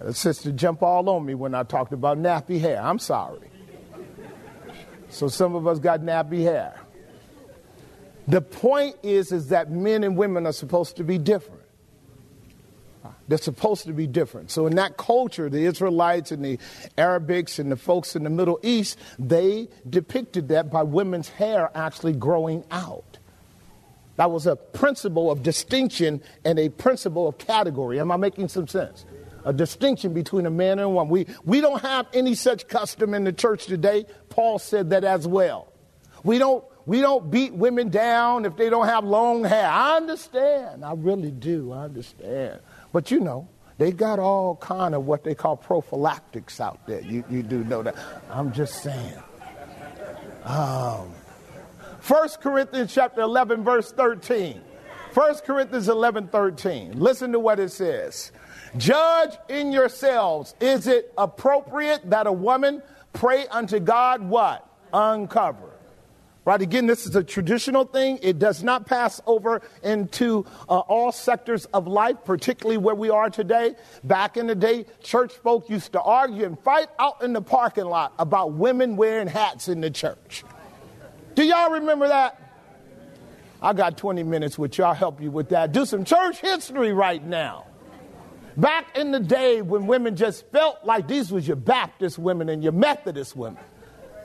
A 0.00 0.12
sister 0.12 0.50
jumped 0.50 0.82
all 0.82 1.08
on 1.08 1.24
me 1.24 1.34
when 1.34 1.54
I 1.54 1.62
talked 1.62 1.92
about 1.92 2.18
nappy 2.18 2.60
hair. 2.60 2.82
I'm 2.82 2.98
sorry. 2.98 3.48
So 5.10 5.28
some 5.28 5.54
of 5.54 5.66
us 5.66 5.78
got 5.78 6.00
nappy 6.00 6.42
hair. 6.42 6.80
The 8.26 8.40
point 8.40 8.96
is, 9.02 9.30
is 9.30 9.48
that 9.48 9.70
men 9.70 10.02
and 10.02 10.16
women 10.16 10.46
are 10.46 10.52
supposed 10.52 10.96
to 10.96 11.04
be 11.04 11.18
different. 11.18 11.53
They're 13.28 13.38
supposed 13.38 13.86
to 13.86 13.92
be 13.92 14.06
different. 14.06 14.50
So 14.50 14.66
in 14.66 14.76
that 14.76 14.96
culture, 14.96 15.48
the 15.48 15.64
Israelites 15.64 16.30
and 16.32 16.44
the 16.44 16.58
Arabics 16.96 17.58
and 17.58 17.70
the 17.70 17.76
folks 17.76 18.16
in 18.16 18.24
the 18.24 18.30
Middle 18.30 18.58
East, 18.62 18.98
they 19.18 19.68
depicted 19.88 20.48
that 20.48 20.70
by 20.70 20.82
women's 20.82 21.28
hair 21.28 21.70
actually 21.74 22.12
growing 22.12 22.64
out. 22.70 23.18
That 24.16 24.30
was 24.30 24.46
a 24.46 24.56
principle 24.56 25.30
of 25.30 25.42
distinction 25.42 26.22
and 26.44 26.58
a 26.58 26.68
principle 26.68 27.26
of 27.26 27.38
category. 27.38 27.98
Am 27.98 28.12
I 28.12 28.16
making 28.16 28.48
some 28.48 28.68
sense? 28.68 29.04
A 29.44 29.52
distinction 29.52 30.14
between 30.14 30.46
a 30.46 30.50
man 30.50 30.72
and 30.72 30.82
a 30.82 30.88
woman. 30.88 31.10
We, 31.10 31.26
we 31.44 31.60
don't 31.60 31.82
have 31.82 32.06
any 32.14 32.34
such 32.34 32.68
custom 32.68 33.12
in 33.12 33.24
the 33.24 33.32
church 33.32 33.66
today. 33.66 34.06
Paul 34.30 34.58
said 34.58 34.90
that 34.90 35.04
as 35.04 35.26
well. 35.26 35.72
We 36.22 36.38
don't, 36.38 36.64
we 36.86 37.00
don't 37.00 37.30
beat 37.30 37.52
women 37.52 37.90
down 37.90 38.46
if 38.46 38.56
they 38.56 38.70
don't 38.70 38.86
have 38.86 39.04
long 39.04 39.44
hair. 39.44 39.68
I 39.68 39.96
understand. 39.96 40.84
I 40.84 40.94
really 40.94 41.30
do. 41.30 41.72
I 41.72 41.84
understand. 41.84 42.60
But 42.94 43.10
you 43.10 43.18
know, 43.18 43.48
they 43.76 43.90
got 43.90 44.20
all 44.20 44.54
kind 44.54 44.94
of 44.94 45.04
what 45.04 45.24
they 45.24 45.34
call 45.34 45.56
prophylactics 45.56 46.60
out 46.60 46.86
there. 46.86 47.00
You, 47.00 47.24
you 47.28 47.42
do 47.42 47.64
know 47.64 47.82
that. 47.82 47.96
I'm 48.30 48.52
just 48.52 48.84
saying. 48.84 49.18
Um, 50.44 51.12
1 52.06 52.28
Corinthians 52.40 52.94
chapter 52.94 53.22
11, 53.22 53.64
verse 53.64 53.90
13. 53.90 54.60
1 55.12 55.34
Corinthians 55.44 55.88
11, 55.88 56.28
13. 56.28 57.00
Listen 57.00 57.32
to 57.32 57.40
what 57.40 57.58
it 57.58 57.72
says. 57.72 58.30
Judge 58.76 59.32
in 59.48 59.72
yourselves, 59.72 60.54
is 60.60 60.86
it 60.86 61.12
appropriate 61.18 62.08
that 62.10 62.28
a 62.28 62.32
woman 62.32 62.80
pray 63.12 63.48
unto 63.48 63.80
God 63.80 64.22
what? 64.22 64.68
Uncovered. 64.92 65.73
Right, 66.44 66.60
again, 66.60 66.86
this 66.86 67.06
is 67.06 67.16
a 67.16 67.24
traditional 67.24 67.84
thing. 67.84 68.18
It 68.20 68.38
does 68.38 68.62
not 68.62 68.86
pass 68.86 69.18
over 69.26 69.62
into 69.82 70.44
uh, 70.68 70.80
all 70.80 71.10
sectors 71.10 71.64
of 71.66 71.86
life, 71.86 72.16
particularly 72.26 72.76
where 72.76 72.94
we 72.94 73.08
are 73.08 73.30
today. 73.30 73.76
Back 74.02 74.36
in 74.36 74.46
the 74.46 74.54
day, 74.54 74.84
church 75.02 75.32
folk 75.32 75.70
used 75.70 75.92
to 75.92 76.02
argue 76.02 76.44
and 76.44 76.58
fight 76.58 76.88
out 76.98 77.22
in 77.22 77.32
the 77.32 77.40
parking 77.40 77.86
lot 77.86 78.12
about 78.18 78.52
women 78.52 78.96
wearing 78.96 79.26
hats 79.26 79.68
in 79.68 79.80
the 79.80 79.90
church. 79.90 80.44
Do 81.34 81.42
y'all 81.42 81.70
remember 81.70 82.08
that? 82.08 82.38
I 83.62 83.72
got 83.72 83.96
20 83.96 84.22
minutes 84.22 84.58
with 84.58 84.76
y'all, 84.76 84.92
help 84.92 85.22
you 85.22 85.30
with 85.30 85.48
that. 85.48 85.72
Do 85.72 85.86
some 85.86 86.04
church 86.04 86.40
history 86.40 86.92
right 86.92 87.24
now. 87.24 87.64
Back 88.58 88.98
in 88.98 89.12
the 89.12 89.20
day 89.20 89.62
when 89.62 89.86
women 89.86 90.14
just 90.14 90.46
felt 90.52 90.84
like 90.84 91.08
these 91.08 91.32
was 91.32 91.48
your 91.48 91.56
Baptist 91.56 92.18
women 92.18 92.50
and 92.50 92.62
your 92.62 92.72
Methodist 92.72 93.34
women. 93.34 93.62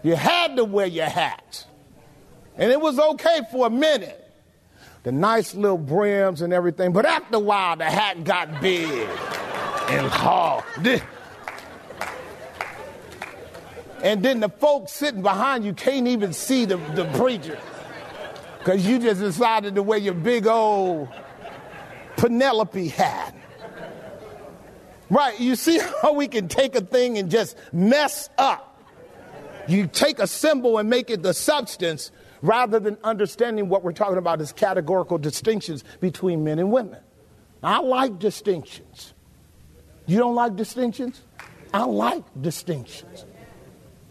You 0.04 0.16
had 0.16 0.58
to 0.58 0.66
wear 0.66 0.86
your 0.86 1.08
hat. 1.08 1.66
And 2.58 2.72
it 2.72 2.80
was 2.80 3.00
okay 3.00 3.42
for 3.52 3.68
a 3.68 3.70
minute. 3.70 4.26
The 5.04 5.12
nice 5.12 5.56
little 5.56 5.78
brims 5.78 6.42
and 6.42 6.52
everything, 6.52 6.92
but 6.92 7.06
after 7.06 7.38
a 7.38 7.40
while 7.40 7.78
the 7.78 7.86
hat 7.86 8.24
got 8.26 8.62
big 8.62 9.08
and 9.90 10.08
hard. 10.08 10.66
And 14.04 14.24
then 14.24 14.40
the 14.40 14.50
folks 14.50 14.94
sitting 14.94 15.22
behind 15.22 15.66
you 15.66 15.74
can't 15.74 16.08
even 16.08 16.34
see 16.34 16.66
the, 16.66 16.78
the 16.96 17.06
preacher 17.18 17.58
because 18.60 18.86
you 18.86 19.00
just 19.00 19.20
decided 19.20 19.76
to 19.76 19.84
wear 19.84 19.98
your 19.98 20.14
big 20.14 20.48
old 20.48 21.08
Penelope 22.18 22.90
hat. 22.90 23.36
Right, 25.10 25.40
you 25.40 25.56
see 25.56 25.80
how 26.02 26.14
we 26.14 26.28
can 26.28 26.48
take 26.48 26.76
a 26.76 26.82
thing 26.82 27.18
and 27.18 27.32
just 27.32 27.58
mess 27.74 28.30
up. 28.38 28.66
You 29.68 29.88
take 29.88 30.20
a 30.20 30.28
symbol 30.28 30.78
and 30.78 30.90
make 30.90 31.10
it 31.10 31.24
the 31.24 31.34
substance 31.34 32.12
rather 32.42 32.80
than 32.80 32.98
understanding 33.04 33.70
what 33.70 33.84
we're 33.84 33.92
talking 33.92 34.18
about 34.18 34.42
as 34.42 34.52
categorical 34.52 35.18
distinctions 35.18 35.84
between 36.00 36.44
men 36.44 36.60
and 36.60 36.72
women. 36.72 37.00
I 37.62 37.80
like 37.80 38.20
distinctions. 38.20 39.14
You 40.06 40.18
don't 40.18 40.36
like 40.36 40.56
distinctions? 40.56 41.22
I 41.74 41.84
like 41.84 42.24
distinctions. 42.40 43.26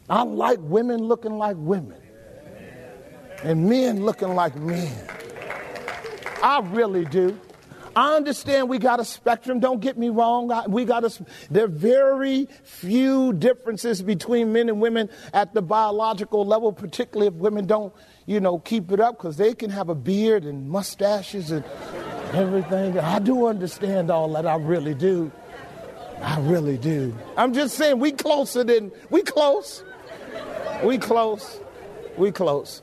I 0.08 0.22
like 0.22 0.58
women 0.60 1.00
looking 1.00 1.38
like 1.38 1.56
women 1.58 2.00
and 3.42 3.68
men 3.68 4.04
looking 4.04 4.34
like 4.34 4.56
men. 4.56 5.08
I 6.42 6.60
really 6.60 7.04
do. 7.04 7.38
I 7.98 8.14
understand 8.14 8.68
we 8.68 8.78
got 8.78 9.00
a 9.00 9.04
spectrum. 9.04 9.58
Don't 9.58 9.80
get 9.80 9.98
me 9.98 10.08
wrong. 10.08 10.52
We 10.68 10.84
got 10.84 11.02
a. 11.02 11.10
There 11.50 11.64
are 11.64 11.66
very 11.66 12.48
few 12.62 13.32
differences 13.32 14.02
between 14.02 14.52
men 14.52 14.68
and 14.68 14.80
women 14.80 15.10
at 15.34 15.52
the 15.52 15.62
biological 15.62 16.46
level, 16.46 16.72
particularly 16.72 17.26
if 17.26 17.34
women 17.34 17.66
don't, 17.66 17.92
you 18.24 18.38
know, 18.38 18.60
keep 18.60 18.92
it 18.92 19.00
up 19.00 19.18
because 19.18 19.36
they 19.36 19.52
can 19.52 19.70
have 19.70 19.88
a 19.88 19.96
beard 19.96 20.44
and 20.44 20.70
mustaches 20.70 21.50
and 21.50 21.64
everything. 22.34 22.96
I 23.00 23.18
do 23.18 23.48
understand 23.48 24.12
all 24.12 24.32
that. 24.34 24.46
I 24.46 24.54
really 24.54 24.94
do. 24.94 25.32
I 26.22 26.38
really 26.38 26.78
do. 26.78 27.12
I'm 27.36 27.52
just 27.52 27.74
saying 27.74 27.98
we 27.98 28.12
closer 28.12 28.62
than 28.62 28.92
we 29.10 29.22
close. 29.22 29.82
We 30.84 30.98
close. 30.98 31.60
We 32.16 32.30
close. 32.30 32.80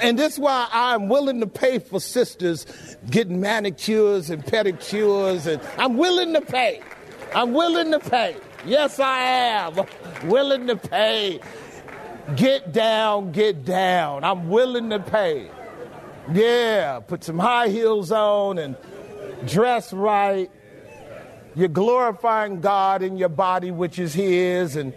And 0.00 0.18
this 0.18 0.34
is 0.34 0.38
why 0.38 0.68
I'm 0.70 1.08
willing 1.08 1.40
to 1.40 1.46
pay 1.46 1.78
for 1.78 2.00
sisters 2.00 2.66
getting 3.10 3.40
manicures 3.40 4.28
and 4.30 4.44
pedicures, 4.44 5.46
and 5.46 5.62
I'm 5.78 5.96
willing 5.96 6.34
to 6.34 6.40
pay. 6.40 6.82
I'm 7.34 7.52
willing 7.52 7.90
to 7.92 7.98
pay. 7.98 8.36
Yes, 8.66 9.00
I 9.00 9.20
am. 9.20 9.86
Willing 10.24 10.66
to 10.66 10.76
pay. 10.76 11.40
Get 12.36 12.72
down, 12.72 13.32
get 13.32 13.64
down. 13.64 14.24
I'm 14.24 14.48
willing 14.48 14.90
to 14.90 14.98
pay. 14.98 15.50
Yeah, 16.32 17.00
put 17.00 17.24
some 17.24 17.38
high 17.38 17.68
heels 17.68 18.12
on 18.12 18.58
and 18.58 18.76
dress 19.46 19.92
right. 19.92 20.50
You're 21.54 21.68
glorifying 21.68 22.60
God 22.60 23.02
in 23.02 23.16
your 23.16 23.30
body, 23.30 23.70
which 23.70 23.98
is 23.98 24.12
His, 24.12 24.76
and 24.76 24.92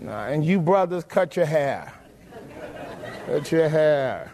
and 0.00 0.44
you 0.44 0.60
brothers, 0.60 1.04
cut 1.04 1.36
your 1.36 1.44
hair. 1.44 1.92
Cut 3.28 3.52
your 3.52 3.68
hair. 3.68 4.32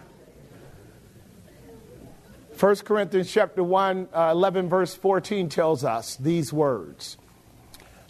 1 2.57 2.76
Corinthians 2.76 3.28
chapter 3.28 3.64
1, 3.64 4.09
uh, 4.14 4.28
11, 4.30 4.68
verse 4.68 4.94
14 4.94 5.48
tells 5.48 5.83
us 5.83 6.14
these 6.14 6.52
words. 6.52 7.16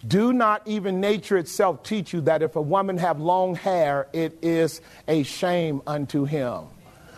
Do 0.07 0.35
not 0.35 0.61
even 0.67 1.01
nature 1.01 1.39
itself 1.39 1.85
teach 1.85 2.13
you 2.13 2.21
that 2.23 2.43
if 2.43 2.55
a 2.55 2.61
woman 2.61 2.99
have 2.99 3.19
long 3.19 3.55
hair, 3.55 4.09
it 4.13 4.37
is 4.43 4.83
a 5.09 5.23
shame 5.23 5.81
unto 5.87 6.27
him 6.27 6.65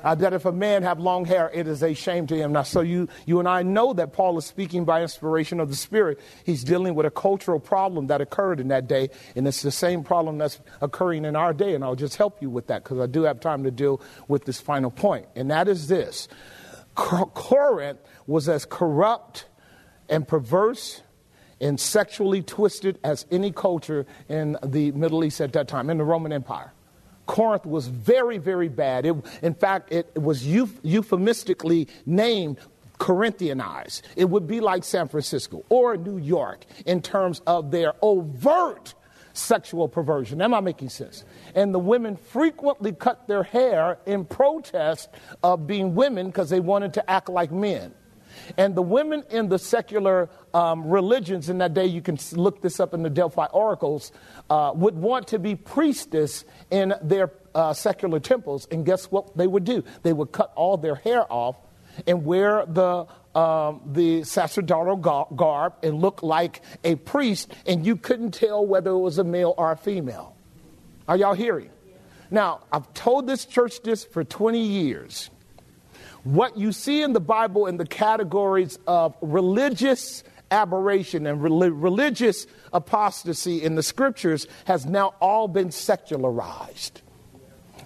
uh, 0.07 0.15
that 0.15 0.33
if 0.33 0.45
a 0.45 0.53
man 0.53 0.85
have 0.85 1.01
long 1.01 1.25
hair, 1.25 1.51
it 1.53 1.67
is 1.67 1.83
a 1.83 1.93
shame 1.93 2.29
to 2.29 2.37
him. 2.37 2.53
Now, 2.53 2.63
so 2.63 2.81
you, 2.81 3.09
you 3.27 3.41
and 3.41 3.49
I 3.49 3.65
know 3.65 3.93
that 3.93 4.13
Paul 4.13 4.39
is 4.39 4.45
speaking 4.45 4.85
by 4.85 5.03
inspiration 5.03 5.59
of 5.59 5.69
the 5.69 5.75
Spirit. 5.75 6.21
He's 6.45 6.63
dealing 6.63 6.95
with 6.95 7.07
a 7.07 7.11
cultural 7.11 7.59
problem 7.59 8.07
that 8.07 8.21
occurred 8.21 8.61
in 8.61 8.69
that 8.69 8.87
day, 8.87 9.11
and 9.35 9.49
it's 9.49 9.63
the 9.63 9.73
same 9.73 10.05
problem 10.05 10.39
that's 10.39 10.61
occurring 10.81 11.25
in 11.25 11.35
our 11.35 11.53
day. 11.53 11.75
And 11.75 11.83
I'll 11.83 11.97
just 11.97 12.15
help 12.15 12.41
you 12.41 12.49
with 12.49 12.69
that 12.69 12.85
because 12.85 13.01
I 13.01 13.07
do 13.07 13.25
have 13.25 13.41
time 13.41 13.65
to 13.65 13.73
deal 13.73 14.01
with 14.29 14.45
this 14.45 14.61
final 14.61 14.93
point, 14.93 15.27
and 15.35 15.51
that 15.51 15.67
is 15.67 15.89
this. 15.89 16.29
Corinth 16.95 17.99
was 18.29 18.49
as 18.49 18.65
corrupt 18.65 19.47
and 20.09 20.27
perverse 20.27 21.03
and 21.61 21.81
sexually 21.81 22.43
twisted 22.43 23.01
as 23.03 23.27
any 23.33 23.51
culture 23.51 24.07
in 24.29 24.57
the 24.65 24.93
Middle 24.93 25.25
East 25.25 25.41
at 25.41 25.53
that 25.55 25.67
time, 25.67 25.91
in 25.91 25.99
the 25.99 26.05
Roman 26.05 26.33
Empire. 26.33 26.73
Corinth 27.27 27.67
was 27.67 27.89
very, 27.89 28.39
very 28.39 28.69
bad. 28.69 29.05
It, 29.05 29.17
in 29.43 29.55
fact, 29.55 29.93
it 29.93 30.11
was 30.21 30.45
euph- 30.45 30.79
euphemistically 30.83 31.89
named 32.07 32.59
Corinthianized. 32.99 34.03
It 34.17 34.27
would 34.27 34.47
be 34.47 34.61
like 34.61 34.85
San 34.85 35.09
Francisco 35.09 35.65
or 35.69 35.97
New 35.97 36.19
York 36.19 36.65
in 36.87 37.03
terms 37.03 37.43
of 37.47 37.71
their 37.71 37.95
overt 38.01 38.95
sexual 39.35 39.89
perversion. 39.89 40.41
Am 40.41 40.55
I 40.55 40.61
making 40.61 40.89
sense? 40.89 41.25
And 41.55 41.75
the 41.75 41.79
women 41.79 42.17
frequently 42.17 42.93
cut 42.93 43.29
their 43.29 43.43
hair 43.43 43.99
in 44.07 44.25
protest 44.25 45.11
of 45.43 45.67
being 45.67 45.95
women 45.95 46.27
because 46.27 46.49
they 46.49 46.61
wanted 46.61 46.95
to 46.95 47.11
act 47.11 47.29
like 47.29 47.53
men. 47.53 47.93
And 48.57 48.75
the 48.75 48.83
women 48.83 49.25
in 49.31 49.49
the 49.49 49.59
secular 49.59 50.29
um, 50.55 50.89
religions 50.89 51.49
in 51.49 51.59
that 51.59 51.75
day, 51.75 51.87
you 51.87 52.03
can 52.03 52.19
look 52.33 52.63
this 52.63 52.81
up 52.81 52.95
in 52.95 53.03
the 53.03 53.11
Delphi 53.11 53.47
oracles, 53.47 54.13
uh, 54.51 54.73
would 54.75 54.97
want 54.97 55.29
to 55.29 55.39
be 55.39 55.55
priestess 55.55 56.45
in 56.71 56.95
their 57.03 57.33
uh, 57.55 57.73
secular 57.73 58.21
temples. 58.21 58.67
And 58.71 58.85
guess 58.85 59.07
what 59.07 59.37
they 59.37 59.47
would 59.47 59.65
do? 59.65 59.85
They 60.03 60.13
would 60.13 60.33
cut 60.33 60.53
all 60.55 60.77
their 60.77 60.97
hair 60.97 61.31
off 61.33 61.57
and 62.07 62.25
wear 62.25 62.65
the 62.67 63.07
um, 63.37 63.83
the 63.85 64.25
sacerdotal 64.25 64.97
garb 64.97 65.75
and 65.83 66.01
look 66.01 66.23
like 66.23 66.63
a 66.85 66.95
priest, 66.95 67.53
and 67.67 67.85
you 67.85 67.97
couldn't 67.97 68.33
tell 68.33 68.67
whether 68.67 68.93
it 68.93 68.99
was 68.99 69.19
a 69.19 69.25
male 69.25 69.55
or 69.59 69.73
a 69.73 69.77
female. 69.77 70.35
Are 71.07 71.19
y'all 71.19 71.35
hearing? 71.35 71.69
Now, 72.31 72.61
I've 72.73 72.93
told 72.95 73.27
this 73.27 73.45
church 73.45 73.83
this 73.83 74.05
for 74.05 74.25
20 74.25 74.59
years. 74.59 75.31
What 76.27 76.59
you 76.59 76.73
see 76.73 77.03
in 77.03 77.13
the 77.13 77.21
Bible 77.21 77.67
in 77.67 77.77
the 77.77 77.87
categories 77.87 78.79
of 78.87 79.17
religious 79.21 80.25
aberration 80.51 81.27
and 81.27 81.43
religious 81.43 82.47
apostasy 82.73 83.63
in 83.63 83.77
the 83.77 83.83
scriptures 83.83 84.47
has 84.65 84.87
now 84.87 85.15
all 85.21 85.49
been 85.49 85.71
secularized 85.71 87.03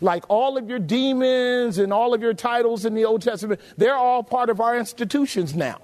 like 0.00 0.24
all 0.28 0.56
of 0.56 0.68
your 0.68 0.78
demons 0.78 1.78
and 1.78 1.92
all 1.92 2.14
of 2.14 2.22
your 2.22 2.34
titles 2.34 2.84
in 2.84 2.94
the 2.94 3.04
Old 3.04 3.22
Testament, 3.22 3.60
they're 3.76 3.96
all 3.96 4.22
part 4.22 4.50
of 4.50 4.60
our 4.60 4.76
institutions 4.76 5.54
now. 5.54 5.80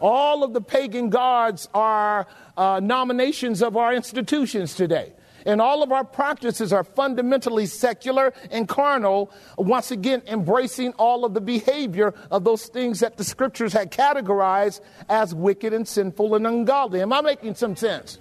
All 0.00 0.44
of 0.44 0.52
the 0.52 0.60
pagan 0.60 1.10
gods 1.10 1.68
are 1.74 2.26
uh, 2.56 2.80
nominations 2.82 3.62
of 3.62 3.76
our 3.76 3.94
institutions 3.94 4.74
today. 4.74 5.12
And 5.46 5.60
all 5.60 5.82
of 5.82 5.92
our 5.92 6.04
practices 6.04 6.72
are 6.72 6.84
fundamentally 6.84 7.66
secular 7.66 8.32
and 8.50 8.68
carnal, 8.68 9.32
once 9.56 9.90
again, 9.90 10.22
embracing 10.26 10.92
all 10.94 11.24
of 11.24 11.34
the 11.34 11.40
behavior 11.40 12.14
of 12.30 12.44
those 12.44 12.66
things 12.66 13.00
that 13.00 13.16
the 13.16 13.24
scriptures 13.24 13.72
had 13.72 13.90
categorized 13.90 14.80
as 15.08 15.34
wicked 15.34 15.72
and 15.72 15.86
sinful 15.86 16.34
and 16.34 16.46
ungodly. 16.46 17.00
Am 17.00 17.12
I 17.12 17.20
making 17.20 17.54
some 17.54 17.76
sense? 17.76 18.18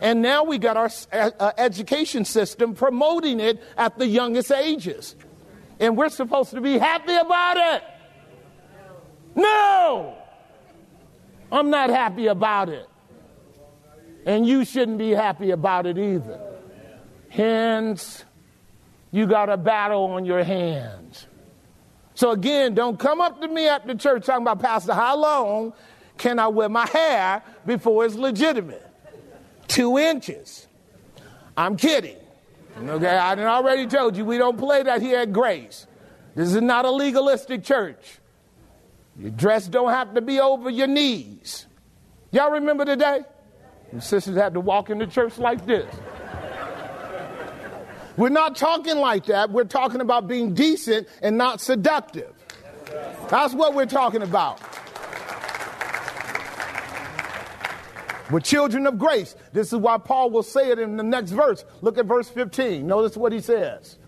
And 0.00 0.20
now 0.20 0.44
we 0.44 0.58
got 0.58 0.76
our 0.76 0.90
uh, 1.12 1.52
education 1.56 2.24
system 2.24 2.74
promoting 2.74 3.40
it 3.40 3.62
at 3.76 3.98
the 3.98 4.06
youngest 4.06 4.52
ages. 4.52 5.16
And 5.80 5.96
we're 5.96 6.10
supposed 6.10 6.50
to 6.50 6.60
be 6.60 6.78
happy 6.78 7.14
about 7.14 7.56
it. 7.56 7.82
No! 9.34 10.16
I'm 11.50 11.70
not 11.70 11.90
happy 11.90 12.26
about 12.26 12.68
it. 12.68 12.88
And 14.26 14.46
you 14.46 14.66
shouldn't 14.66 14.98
be 14.98 15.12
happy 15.12 15.52
about 15.52 15.86
it 15.86 15.96
either. 15.96 16.38
Hence, 17.30 18.24
you 19.12 19.26
got 19.26 19.48
a 19.48 19.56
battle 19.56 20.04
on 20.04 20.26
your 20.26 20.44
hands. 20.44 21.26
So 22.14 22.32
again, 22.32 22.74
don't 22.74 22.98
come 22.98 23.22
up 23.22 23.40
to 23.40 23.48
me 23.48 23.68
at 23.68 23.86
the 23.86 23.94
church 23.94 24.26
talking 24.26 24.42
about, 24.42 24.60
Pastor, 24.60 24.92
how 24.92 25.16
long 25.16 25.72
can 26.18 26.38
I 26.38 26.48
wear 26.48 26.68
my 26.68 26.86
hair 26.86 27.42
before 27.64 28.04
it's 28.04 28.16
legitimate? 28.16 28.86
two 29.68 29.98
inches. 29.98 30.66
I'm 31.56 31.76
kidding. 31.76 32.16
Okay, 32.78 33.08
I 33.08 33.34
already 33.46 33.86
told 33.86 34.16
you 34.16 34.24
we 34.24 34.38
don't 34.38 34.58
play 34.58 34.82
that 34.82 35.00
here 35.00 35.20
at 35.20 35.32
Grace. 35.32 35.86
This 36.34 36.54
is 36.54 36.60
not 36.60 36.84
a 36.84 36.90
legalistic 36.90 37.64
church. 37.64 38.18
Your 39.18 39.30
dress 39.30 39.66
don't 39.66 39.90
have 39.90 40.14
to 40.14 40.20
be 40.20 40.40
over 40.40 40.68
your 40.68 40.86
knees. 40.86 41.66
Y'all 42.32 42.50
remember 42.50 42.84
the 42.84 42.96
day? 42.96 43.20
Your 43.92 44.00
sisters 44.00 44.36
had 44.36 44.54
to 44.54 44.60
walk 44.60 44.90
into 44.90 45.06
church 45.06 45.38
like 45.38 45.64
this. 45.66 45.92
We're 48.16 48.30
not 48.30 48.56
talking 48.56 48.96
like 48.96 49.26
that. 49.26 49.50
We're 49.50 49.64
talking 49.64 50.00
about 50.00 50.26
being 50.26 50.54
decent 50.54 51.08
and 51.22 51.36
not 51.36 51.60
seductive. 51.60 52.32
That's 53.28 53.52
what 53.52 53.74
we're 53.74 53.86
talking 53.86 54.22
about. 54.22 54.60
We're 58.30 58.40
children 58.40 58.86
of 58.86 58.98
grace. 58.98 59.36
This 59.52 59.72
is 59.72 59.78
why 59.78 59.98
Paul 59.98 60.30
will 60.30 60.42
say 60.42 60.70
it 60.70 60.78
in 60.78 60.96
the 60.96 61.02
next 61.02 61.30
verse. 61.30 61.64
Look 61.80 61.98
at 61.98 62.06
verse 62.06 62.28
15. 62.28 62.86
Notice 62.86 63.16
what 63.16 63.32
he 63.32 63.40
says. 63.40 63.98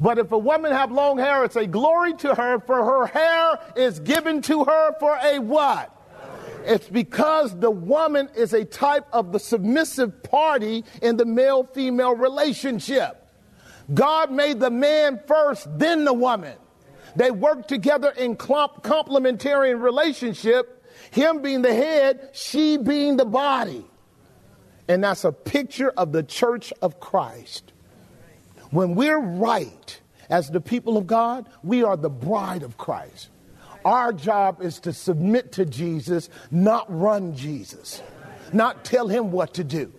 But 0.00 0.18
if 0.18 0.30
a 0.32 0.38
woman 0.38 0.72
have 0.72 0.92
long 0.92 1.18
hair, 1.18 1.44
it's 1.44 1.56
a 1.56 1.66
glory 1.66 2.14
to 2.14 2.34
her, 2.34 2.60
for 2.60 2.84
her 2.84 3.06
hair 3.06 3.58
is 3.76 4.00
given 4.00 4.42
to 4.42 4.64
her 4.64 4.94
for 4.98 5.16
a 5.22 5.38
what? 5.38 5.96
It's 6.64 6.88
because 6.88 7.58
the 7.58 7.70
woman 7.70 8.28
is 8.36 8.52
a 8.52 8.64
type 8.64 9.06
of 9.12 9.32
the 9.32 9.38
submissive 9.38 10.22
party 10.22 10.84
in 11.00 11.16
the 11.16 11.24
male 11.24 11.64
female 11.64 12.14
relationship. 12.14 13.18
God 13.92 14.30
made 14.30 14.60
the 14.60 14.70
man 14.70 15.20
first, 15.26 15.66
then 15.78 16.04
the 16.04 16.12
woman. 16.12 16.56
They 17.16 17.30
work 17.30 17.68
together 17.68 18.10
in 18.10 18.36
complementary 18.36 19.74
relationship 19.74 20.82
him 21.10 21.42
being 21.42 21.62
the 21.62 21.74
head, 21.74 22.30
she 22.32 22.76
being 22.76 23.16
the 23.16 23.24
body. 23.24 23.84
And 24.88 25.04
that's 25.04 25.24
a 25.24 25.32
picture 25.32 25.90
of 25.90 26.12
the 26.12 26.22
church 26.22 26.72
of 26.82 27.00
Christ. 27.00 27.72
When 28.70 28.94
we're 28.94 29.20
right 29.20 30.00
as 30.30 30.50
the 30.50 30.60
people 30.60 30.96
of 30.96 31.06
God, 31.06 31.48
we 31.62 31.82
are 31.82 31.96
the 31.96 32.10
bride 32.10 32.62
of 32.62 32.78
Christ. 32.78 33.28
Our 33.84 34.12
job 34.12 34.62
is 34.62 34.80
to 34.80 34.92
submit 34.92 35.52
to 35.52 35.64
Jesus, 35.64 36.28
not 36.50 36.86
run 36.88 37.34
Jesus, 37.34 38.02
not 38.52 38.84
tell 38.84 39.08
him 39.08 39.32
what 39.32 39.54
to 39.54 39.64
do, 39.64 39.92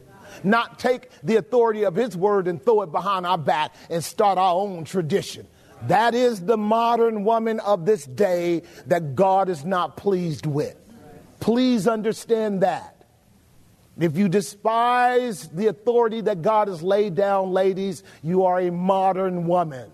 not 0.44 0.80
take 0.80 1.10
the 1.22 1.36
authority 1.36 1.84
of 1.84 1.96
his 1.96 2.16
word 2.16 2.48
and 2.48 2.64
throw 2.64 2.82
it 2.82 2.92
behind 2.92 3.26
our 3.26 3.38
back 3.38 3.76
and 3.90 4.04
start 4.04 4.38
our 4.38 4.56
own 4.56 4.86
tradition. 4.86 5.48
That 5.88 6.16
is 6.16 6.42
the 6.42 6.58
modern 6.58 7.26
woman 7.26 7.60
of 7.60 7.86
this 7.86 8.06
day 8.06 8.64
that 8.88 9.16
God 9.16 9.50
is 9.50 9.66
not 9.66 9.98
pleased 9.98 10.46
with. 10.46 10.78
Please 11.42 11.88
understand 11.88 12.62
that. 12.62 12.94
If 14.00 14.18
you 14.18 14.28
despise 14.28 15.50
the 15.50 15.68
authority 15.68 16.22
that 16.22 16.42
God 16.42 16.68
has 16.68 16.82
laid 16.82 17.16
down, 17.16 17.52
ladies, 17.52 18.04
you 18.24 18.46
are 18.46 18.60
a 18.60 18.72
modern 18.72 19.46
woman 19.46 19.92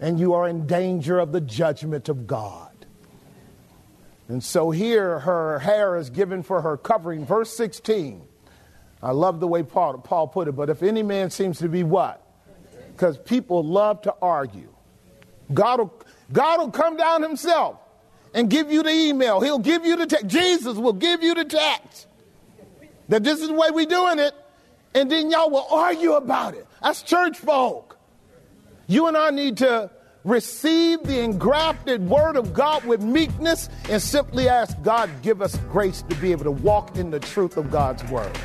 and 0.00 0.20
you 0.20 0.34
are 0.34 0.48
in 0.48 0.66
danger 0.66 1.18
of 1.18 1.32
the 1.32 1.40
judgment 1.40 2.08
of 2.08 2.26
God. 2.26 2.65
And 4.28 4.42
so 4.42 4.70
here 4.70 5.20
her 5.20 5.58
hair 5.60 5.96
is 5.96 6.10
given 6.10 6.42
for 6.42 6.60
her 6.62 6.76
covering. 6.76 7.24
Verse 7.24 7.56
16. 7.56 8.26
I 9.02 9.10
love 9.12 9.40
the 9.40 9.46
way 9.46 9.62
Paul, 9.62 9.98
Paul 9.98 10.28
put 10.28 10.48
it, 10.48 10.52
but 10.52 10.70
if 10.70 10.82
any 10.82 11.02
man 11.02 11.30
seems 11.30 11.58
to 11.58 11.68
be 11.68 11.82
what? 11.82 12.22
Because 12.92 13.18
people 13.18 13.62
love 13.62 14.02
to 14.02 14.14
argue. 14.20 14.72
God 15.52 15.78
will, 15.78 15.94
God 16.32 16.58
will 16.60 16.70
come 16.70 16.96
down 16.96 17.22
himself 17.22 17.78
and 18.34 18.50
give 18.50 18.72
you 18.72 18.82
the 18.82 18.90
email. 18.90 19.40
He'll 19.40 19.58
give 19.58 19.84
you 19.84 19.96
the 19.96 20.06
text. 20.06 20.26
Jesus 20.26 20.76
will 20.76 20.92
give 20.94 21.22
you 21.22 21.34
the 21.34 21.44
text 21.44 22.06
that 23.08 23.22
this 23.22 23.40
is 23.40 23.48
the 23.48 23.54
way 23.54 23.70
we're 23.70 23.86
doing 23.86 24.18
it. 24.18 24.34
And 24.94 25.10
then 25.10 25.30
y'all 25.30 25.50
will 25.50 25.66
argue 25.70 26.14
about 26.14 26.54
it. 26.54 26.66
That's 26.82 27.02
church 27.02 27.38
folk. 27.38 27.98
You 28.86 29.08
and 29.08 29.16
I 29.16 29.30
need 29.30 29.58
to 29.58 29.90
receive 30.26 31.02
the 31.04 31.20
engrafted 31.20 32.06
word 32.08 32.36
of 32.36 32.52
God 32.52 32.84
with 32.84 33.00
meekness 33.00 33.68
and 33.88 34.02
simply 34.02 34.48
ask 34.48 34.76
God, 34.82 35.08
give 35.22 35.40
us 35.40 35.56
grace 35.70 36.02
to 36.10 36.16
be 36.16 36.32
able 36.32 36.44
to 36.44 36.50
walk 36.50 36.96
in 36.96 37.10
the 37.10 37.20
truth 37.20 37.56
of 37.56 37.70
God's 37.70 38.02
word. 38.10 38.36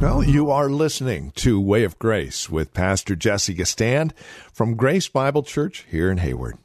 Well, 0.00 0.22
you 0.22 0.50
are 0.50 0.68
listening 0.68 1.32
to 1.36 1.60
Way 1.60 1.82
of 1.82 1.98
Grace 1.98 2.48
with 2.48 2.74
Pastor 2.74 3.16
Jesse 3.16 3.54
Gistand 3.54 4.12
from 4.52 4.76
Grace 4.76 5.08
Bible 5.08 5.42
Church 5.42 5.84
here 5.90 6.10
in 6.10 6.18
Hayward. 6.18 6.58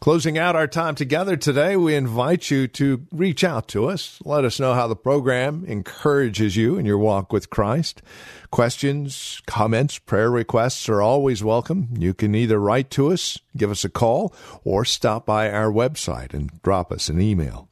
Closing 0.00 0.38
out 0.38 0.56
our 0.56 0.66
time 0.66 0.94
together 0.94 1.36
today, 1.36 1.76
we 1.76 1.94
invite 1.94 2.50
you 2.50 2.68
to 2.68 3.06
reach 3.10 3.44
out 3.44 3.68
to 3.68 3.88
us. 3.88 4.18
Let 4.24 4.44
us 4.44 4.60
know 4.60 4.74
how 4.74 4.86
the 4.86 4.96
program 4.96 5.64
encourages 5.66 6.56
you 6.56 6.76
in 6.76 6.86
your 6.86 6.98
walk 6.98 7.32
with 7.32 7.50
Christ. 7.50 8.02
Questions, 8.50 9.40
comments, 9.46 9.98
prayer 9.98 10.30
requests 10.30 10.88
are 10.88 11.00
always 11.00 11.42
welcome. 11.42 11.88
You 11.98 12.14
can 12.14 12.34
either 12.34 12.58
write 12.58 12.90
to 12.90 13.12
us, 13.12 13.38
give 13.56 13.70
us 13.70 13.84
a 13.84 13.88
call, 13.88 14.34
or 14.64 14.84
stop 14.84 15.26
by 15.26 15.50
our 15.50 15.70
website 15.70 16.34
and 16.34 16.50
drop 16.62 16.92
us 16.92 17.08
an 17.08 17.20
email. 17.20 17.68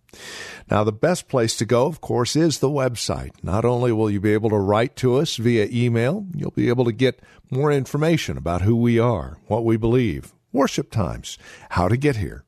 Now, 0.70 0.84
the 0.84 0.92
best 0.92 1.28
place 1.28 1.56
to 1.56 1.64
go, 1.64 1.86
of 1.86 2.00
course, 2.00 2.34
is 2.36 2.58
the 2.58 2.68
website. 2.68 3.30
Not 3.42 3.64
only 3.64 3.92
will 3.92 4.10
you 4.10 4.20
be 4.20 4.32
able 4.32 4.50
to 4.50 4.58
write 4.58 4.96
to 4.96 5.16
us 5.16 5.36
via 5.36 5.68
email, 5.70 6.26
you'll 6.34 6.50
be 6.52 6.68
able 6.68 6.84
to 6.84 6.92
get 6.92 7.20
more 7.50 7.72
information 7.72 8.36
about 8.36 8.62
who 8.62 8.76
we 8.76 8.98
are, 8.98 9.38
what 9.46 9.64
we 9.64 9.76
believe, 9.76 10.32
worship 10.52 10.90
times, 10.90 11.38
how 11.70 11.88
to 11.88 11.96
get 11.96 12.16
here. 12.16 12.44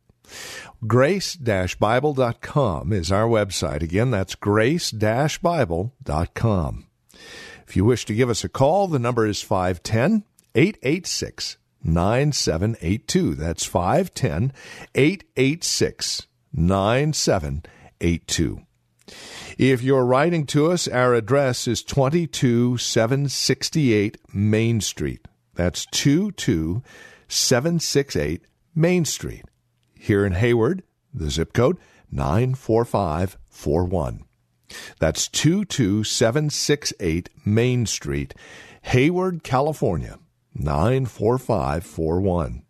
Grace-Bible.com 0.86 2.92
is 2.92 3.10
our 3.12 3.28
website. 3.28 3.82
Again, 3.82 4.10
that's 4.10 4.34
grace-bible.com. 4.34 6.86
If 7.66 7.76
you 7.76 7.84
wish 7.84 8.04
to 8.06 8.14
give 8.14 8.28
us 8.28 8.42
a 8.44 8.48
call, 8.48 8.88
the 8.88 8.98
number 8.98 9.24
is 9.26 9.42
510 9.42 10.24
886 10.54 11.56
9782. 11.84 13.34
That's 13.34 13.64
510 13.64 14.52
886 14.94 16.26
9782. 16.52 18.62
If 19.58 19.82
you're 19.82 20.04
writing 20.04 20.46
to 20.46 20.70
us, 20.70 20.86
our 20.88 21.14
address 21.14 21.68
is 21.68 21.82
22768 21.82 24.18
Main 24.34 24.80
Street. 24.80 25.28
That's 25.54 25.84
22768 25.86 27.11
Main 28.74 29.06
Street. 29.06 29.44
Here 29.98 30.26
in 30.26 30.32
Hayward, 30.32 30.82
the 31.14 31.30
zip 31.30 31.54
code 31.54 31.78
94541. 32.10 34.24
That's 35.00 35.28
22768 35.28 37.30
Main 37.46 37.86
Street, 37.86 38.34
Hayward, 38.82 39.42
California 39.44 40.18
94541. 40.54 42.64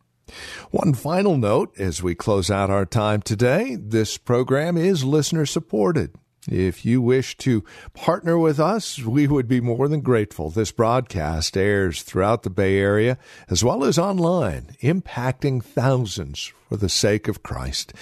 One 0.70 0.94
final 0.94 1.36
note 1.36 1.74
as 1.76 2.00
we 2.02 2.14
close 2.14 2.48
out 2.48 2.70
our 2.70 2.86
time 2.86 3.20
today 3.20 3.76
this 3.76 4.16
program 4.16 4.76
is 4.76 5.04
listener 5.04 5.44
supported. 5.44 6.14
If 6.48 6.84
you 6.84 7.00
wish 7.00 7.36
to 7.38 7.64
partner 7.94 8.36
with 8.36 8.58
us, 8.58 8.98
we 8.98 9.28
would 9.28 9.46
be 9.46 9.60
more 9.60 9.86
than 9.86 10.00
grateful. 10.00 10.50
This 10.50 10.72
broadcast 10.72 11.56
airs 11.56 12.02
throughout 12.02 12.42
the 12.42 12.50
Bay 12.50 12.78
Area 12.78 13.16
as 13.48 13.62
well 13.62 13.84
as 13.84 13.96
online, 13.96 14.76
impacting 14.80 15.62
thousands 15.62 16.52
for 16.68 16.76
the 16.76 16.88
sake 16.88 17.28
of 17.28 17.44
Christ. 17.44 17.92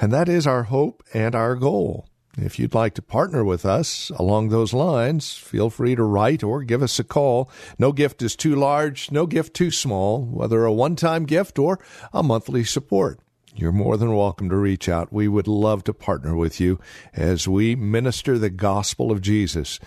And 0.00 0.12
that 0.12 0.28
is 0.28 0.44
our 0.44 0.64
hope 0.64 1.04
and 1.14 1.36
our 1.36 1.54
goal. 1.54 2.08
If 2.36 2.58
you'd 2.58 2.74
like 2.74 2.94
to 2.94 3.02
partner 3.02 3.44
with 3.44 3.64
us 3.64 4.10
along 4.16 4.48
those 4.48 4.72
lines, 4.72 5.36
feel 5.36 5.70
free 5.70 5.94
to 5.94 6.02
write 6.02 6.42
or 6.42 6.64
give 6.64 6.82
us 6.82 6.98
a 6.98 7.04
call. 7.04 7.48
No 7.78 7.92
gift 7.92 8.22
is 8.22 8.34
too 8.34 8.56
large, 8.56 9.12
no 9.12 9.24
gift 9.26 9.54
too 9.54 9.70
small, 9.70 10.24
whether 10.24 10.64
a 10.64 10.72
one 10.72 10.96
time 10.96 11.26
gift 11.26 11.60
or 11.60 11.78
a 12.12 12.24
monthly 12.24 12.64
support. 12.64 13.20
You're 13.56 13.72
more 13.72 13.96
than 13.96 14.16
welcome 14.16 14.50
to 14.50 14.56
reach 14.56 14.88
out. 14.88 15.12
We 15.12 15.28
would 15.28 15.46
love 15.46 15.84
to 15.84 15.94
partner 15.94 16.34
with 16.34 16.60
you 16.60 16.80
as 17.14 17.46
we 17.46 17.76
minister 17.76 18.36
the 18.36 18.50
gospel 18.50 19.12
of 19.12 19.20
Jesus 19.20 19.78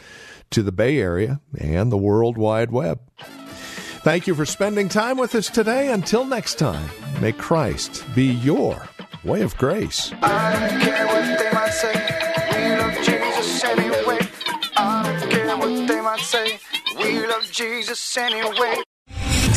to 0.52 0.64
the 0.64 0.72
Bay 0.72 1.00
Area 1.00 1.42
and 1.60 1.92
the 1.92 1.98
World 1.98 2.38
Wide 2.38 2.72
Web. 2.72 3.02
Thank 4.04 4.26
you 4.26 4.36
for 4.36 4.46
spending 4.46 4.88
time 4.88 5.18
with 5.18 5.36
us 5.36 5.50
today. 5.50 5.92
Until 5.92 6.24
next 6.24 6.58
time, 6.58 6.90
may 7.20 7.34
Christ 7.34 8.06
be 8.16 8.28
your 8.28 8.88
way 9.26 9.42
of 9.42 9.58
grace. 9.58 10.14
I 10.22 10.70
don't 10.70 10.80
care 10.80 11.06
what 11.06 11.38
they 11.38 11.52
might 11.52 11.74
say. 11.74 12.18
We 16.98 17.28
love 17.28 17.52
Jesus 17.52 18.18
anyway. 18.18 18.82